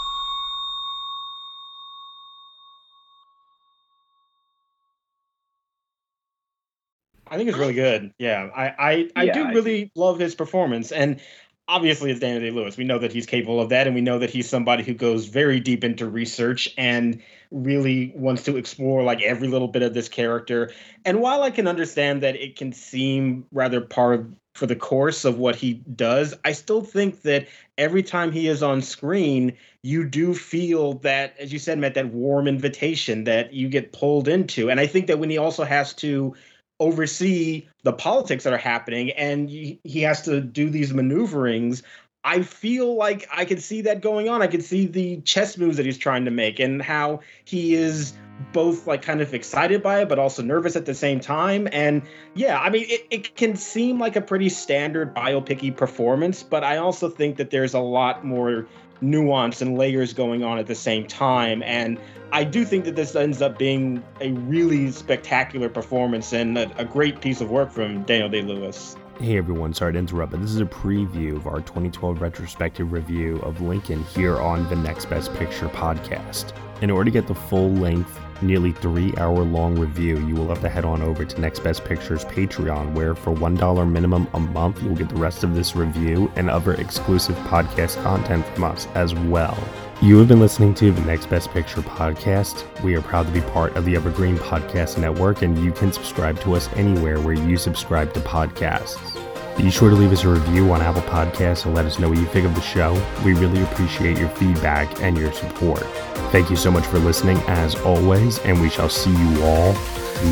I 7.35 7.37
think 7.37 7.49
it's 7.49 7.59
really 7.59 7.75
good. 7.75 8.15
Yeah, 8.17 8.49
I 8.55 8.67
I, 8.67 9.11
I 9.17 9.25
Yeah, 9.25 9.33
do 9.33 9.45
I 9.47 9.53
really 9.53 9.91
love 9.97 10.21
his 10.21 10.37
performance, 10.37 10.93
and 10.93 11.21
obviously 11.67 12.13
it's 12.13 12.21
Daniel 12.21 12.41
Day 12.41 12.51
Lewis. 12.51 12.77
We 12.77 12.85
know 12.85 13.01
that 13.01 13.13
he's 13.13 13.27
capable 13.27 13.61
of 13.61 13.71
that, 13.71 13.89
and 13.89 13.95
we 13.97 14.03
know 14.03 14.21
that 14.21 14.31
he's 14.31 14.49
somebody 14.49 14.85
who 14.85 14.95
goes 14.95 15.27
very 15.27 15.59
deep 15.59 15.83
into 15.83 16.07
research 16.07 16.73
and 16.79 17.21
really 17.51 18.13
wants 18.15 18.45
to 18.45 18.57
explore 18.57 19.03
like 19.03 19.21
every 19.23 19.49
little 19.49 19.67
bit 19.67 19.83
of 19.83 19.95
this 19.95 20.09
character. 20.09 20.71
And 21.05 21.21
while 21.21 21.43
I 21.43 21.51
can 21.51 21.67
understand 21.67 22.23
that 22.23 22.37
it 22.37 22.55
can 22.55 22.73
seem 22.73 23.47
rather 23.51 23.81
par 23.81 24.27
for 24.55 24.67
the 24.67 24.77
course 24.77 25.25
of 25.25 25.37
what 25.37 25.57
he 25.57 25.75
does, 25.75 26.35
I 26.45 26.53
still 26.53 26.83
think 26.83 27.23
that 27.23 27.49
every 27.77 28.05
time 28.05 28.31
he 28.31 28.47
is 28.47 28.63
on 28.63 28.81
screen, 28.81 29.55
you 29.83 30.05
do 30.05 30.35
feel 30.35 30.95
that, 30.99 31.35
as 31.41 31.53
you 31.53 31.59
said, 31.59 31.79
Matt, 31.79 31.95
that 31.95 32.13
warm 32.13 32.47
invitation 32.47 33.25
that 33.25 33.53
you 33.53 33.69
get 33.69 33.93
pulled 33.93 34.29
into. 34.29 34.71
And 34.71 34.79
I 34.79 34.87
think 34.87 35.09
that 35.09 35.19
when 35.19 35.31
he 35.31 35.39
also 35.39 35.65
has 35.65 35.93
to 35.95 36.37
oversee 36.85 37.67
the 37.83 37.93
politics 37.93 38.45
that 38.45 38.53
are 38.53 38.59
happening 38.59 39.11
and 39.13 39.49
he, 39.49 40.01
has 40.03 40.21
to 40.23 40.41
do 40.41 40.69
these 40.69 40.93
maneuverings. 40.93 41.83
I 42.27 42.43
feel 42.43 42.95
like 42.95 43.27
i 43.33 43.45
could 43.45 43.63
see 43.63 43.81
that 43.83 44.03
going 44.03 44.29
on. 44.29 44.43
I 44.43 44.47
could 44.47 44.63
see 44.63 44.87
the 44.87 45.21
chess 45.23 45.57
moves 45.57 45.79
that 45.79 45.87
he's 45.87 45.99
trying 45.99 46.27
to 46.27 46.31
make 46.31 46.61
and 46.61 46.83
how 46.83 47.21
he 47.45 47.75
is 47.75 48.13
both 48.53 48.87
like 48.87 49.01
kind 49.01 49.21
of 49.23 49.33
excited 49.33 49.83
by 49.83 50.03
it 50.03 50.09
but 50.09 50.19
also 50.19 50.43
nervous 50.43 50.77
at 50.77 50.85
the 50.85 50.95
same 50.95 51.21
time. 51.21 51.69
And 51.73 52.03
yeah 52.35 52.61
i 52.61 52.69
mean 52.69 52.85
it, 52.89 53.07
it 53.11 53.37
can 53.37 53.57
seem 53.57 53.99
like 53.99 54.17
a 54.17 54.21
pretty 54.21 54.51
standard 54.51 55.15
biopicky 55.15 55.75
performance 55.75 56.43
but 56.43 56.65
i 56.65 56.77
also 56.77 57.09
think 57.09 57.37
that 57.37 57.51
there's 57.51 57.75
a 57.75 57.81
lot 57.81 58.25
more 58.25 58.67
nuance 59.01 59.61
and 59.61 59.77
layers 59.77 60.13
going 60.13 60.43
on 60.43 60.59
at 60.59 60.67
the 60.67 60.75
same 60.75 61.07
time 61.07 61.63
and 61.63 61.99
I 62.33 62.43
do 62.43 62.65
think 62.65 62.85
that 62.87 62.97
this 62.97 63.15
ends 63.15 63.41
up 63.41 63.59
being 63.59 64.03
a 64.21 64.33
really 64.33 64.91
spectacular 64.91 65.69
performance 65.69 66.33
and 66.33 66.59
a, 66.59 66.69
a 66.81 66.85
great 66.85 67.21
piece 67.21 67.41
of 67.41 67.49
work 67.49 67.71
from 67.71 68.03
Daniel 68.03 68.29
Day 68.29 68.43
Lewis. 68.43 68.97
Hey 69.21 69.39
everyone, 69.39 69.73
sorry 69.73 69.93
to 69.93 69.99
interrupt, 70.01 70.33
but 70.33 70.41
this 70.41 70.51
is 70.51 70.61
a 70.61 70.65
preview 70.65 71.37
of 71.37 71.47
our 71.47 71.61
2012 71.61 72.21
retrospective 72.21 72.91
review 72.91 73.37
of 73.43 73.61
Lincoln 73.61 74.03
here 74.03 74.41
on 74.41 74.69
the 74.69 74.75
Next 74.75 75.05
Best 75.05 75.33
Picture 75.35 75.69
podcast. 75.69 76.53
In 76.83 76.91
order 76.91 77.05
to 77.05 77.11
get 77.13 77.29
the 77.29 77.35
full 77.37 77.71
length, 77.71 78.19
nearly 78.45 78.73
three 78.73 79.13
hour 79.17 79.43
long 79.43 79.79
review, 79.79 80.25
you 80.27 80.35
will 80.35 80.49
have 80.49 80.61
to 80.61 80.69
head 80.69 80.85
on 80.85 81.03
over 81.03 81.25
to 81.25 81.41
Next 81.41 81.61
Best 81.61 81.85
Pictures 81.85 82.25
Patreon, 82.25 82.93
where 82.93 83.15
for 83.15 83.35
$1 83.35 83.91
minimum 83.91 84.29
a 84.35 84.41
month, 84.41 84.83
you'll 84.83 84.95
get 84.95 85.09
the 85.09 85.17
rest 85.17 85.43
of 85.43 85.55
this 85.55 85.75
review 85.75 86.31
and 86.37 86.49
other 86.49 86.75
exclusive 86.75 87.37
podcast 87.49 88.01
content 88.03 88.47
from 88.49 88.65
us 88.65 88.87
as 88.95 89.15
well. 89.15 89.59
You 90.03 90.19
have 90.19 90.29
been 90.29 90.41
listening 90.41 90.75
to 90.75 90.93
the 90.93 91.01
Next 91.03 91.27
Best 91.27 91.51
Picture 91.51 91.81
podcast. 91.81 92.65
We 92.83 92.95
are 92.95 93.03
proud 93.03 93.27
to 93.27 93.33
be 93.33 93.41
part 93.41 93.75
of 93.77 93.85
the 93.85 93.97
Evergreen 93.97 94.37
Podcast 94.37 94.99
Network, 94.99 95.43
and 95.43 95.57
you 95.65 95.73
can 95.73 95.93
subscribe 95.93 96.39
to 96.41 96.55
us 96.55 96.69
anywhere 96.75 97.21
where 97.21 97.35
you 97.35 97.57
subscribe 97.57 98.13
to 98.15 98.21
podcasts. 98.21 99.34
Be 99.57 99.71
sure 99.71 99.89
to 99.89 99.97
leave 99.97 100.13
us 100.13 100.25
a 100.25 100.29
review 100.29 100.73
on 100.73 100.83
Apple 100.83 101.03
Podcasts 101.03 101.65
and 101.65 101.75
let 101.75 101.87
us 101.87 101.99
know 101.99 102.09
what 102.09 102.19
you 102.19 102.27
think 102.27 102.45
of 102.45 102.55
the 102.55 102.61
show. 102.61 102.93
We 103.25 103.35
really 103.35 103.63
appreciate 103.63 104.19
your 104.19 104.29
feedback 104.31 105.01
and 105.01 105.17
your 105.17 105.33
support. 105.33 105.85
Thank 106.33 106.51
you 106.51 106.57
so 106.57 106.71
much 106.71 106.85
for 106.87 106.99
listening, 106.99 107.39
as 107.47 107.77
always, 107.77 108.39
and 108.41 108.61
we 108.61 108.69
shall 108.69 108.89
see 108.89 109.13
you 109.13 109.45
all 109.45 109.73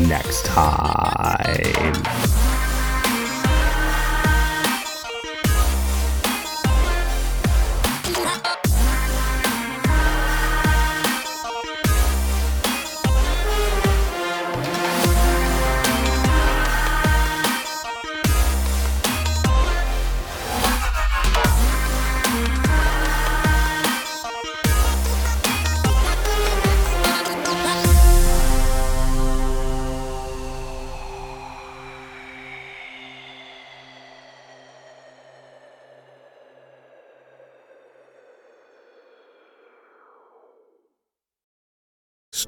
next 0.07 0.45
time. 0.45 2.62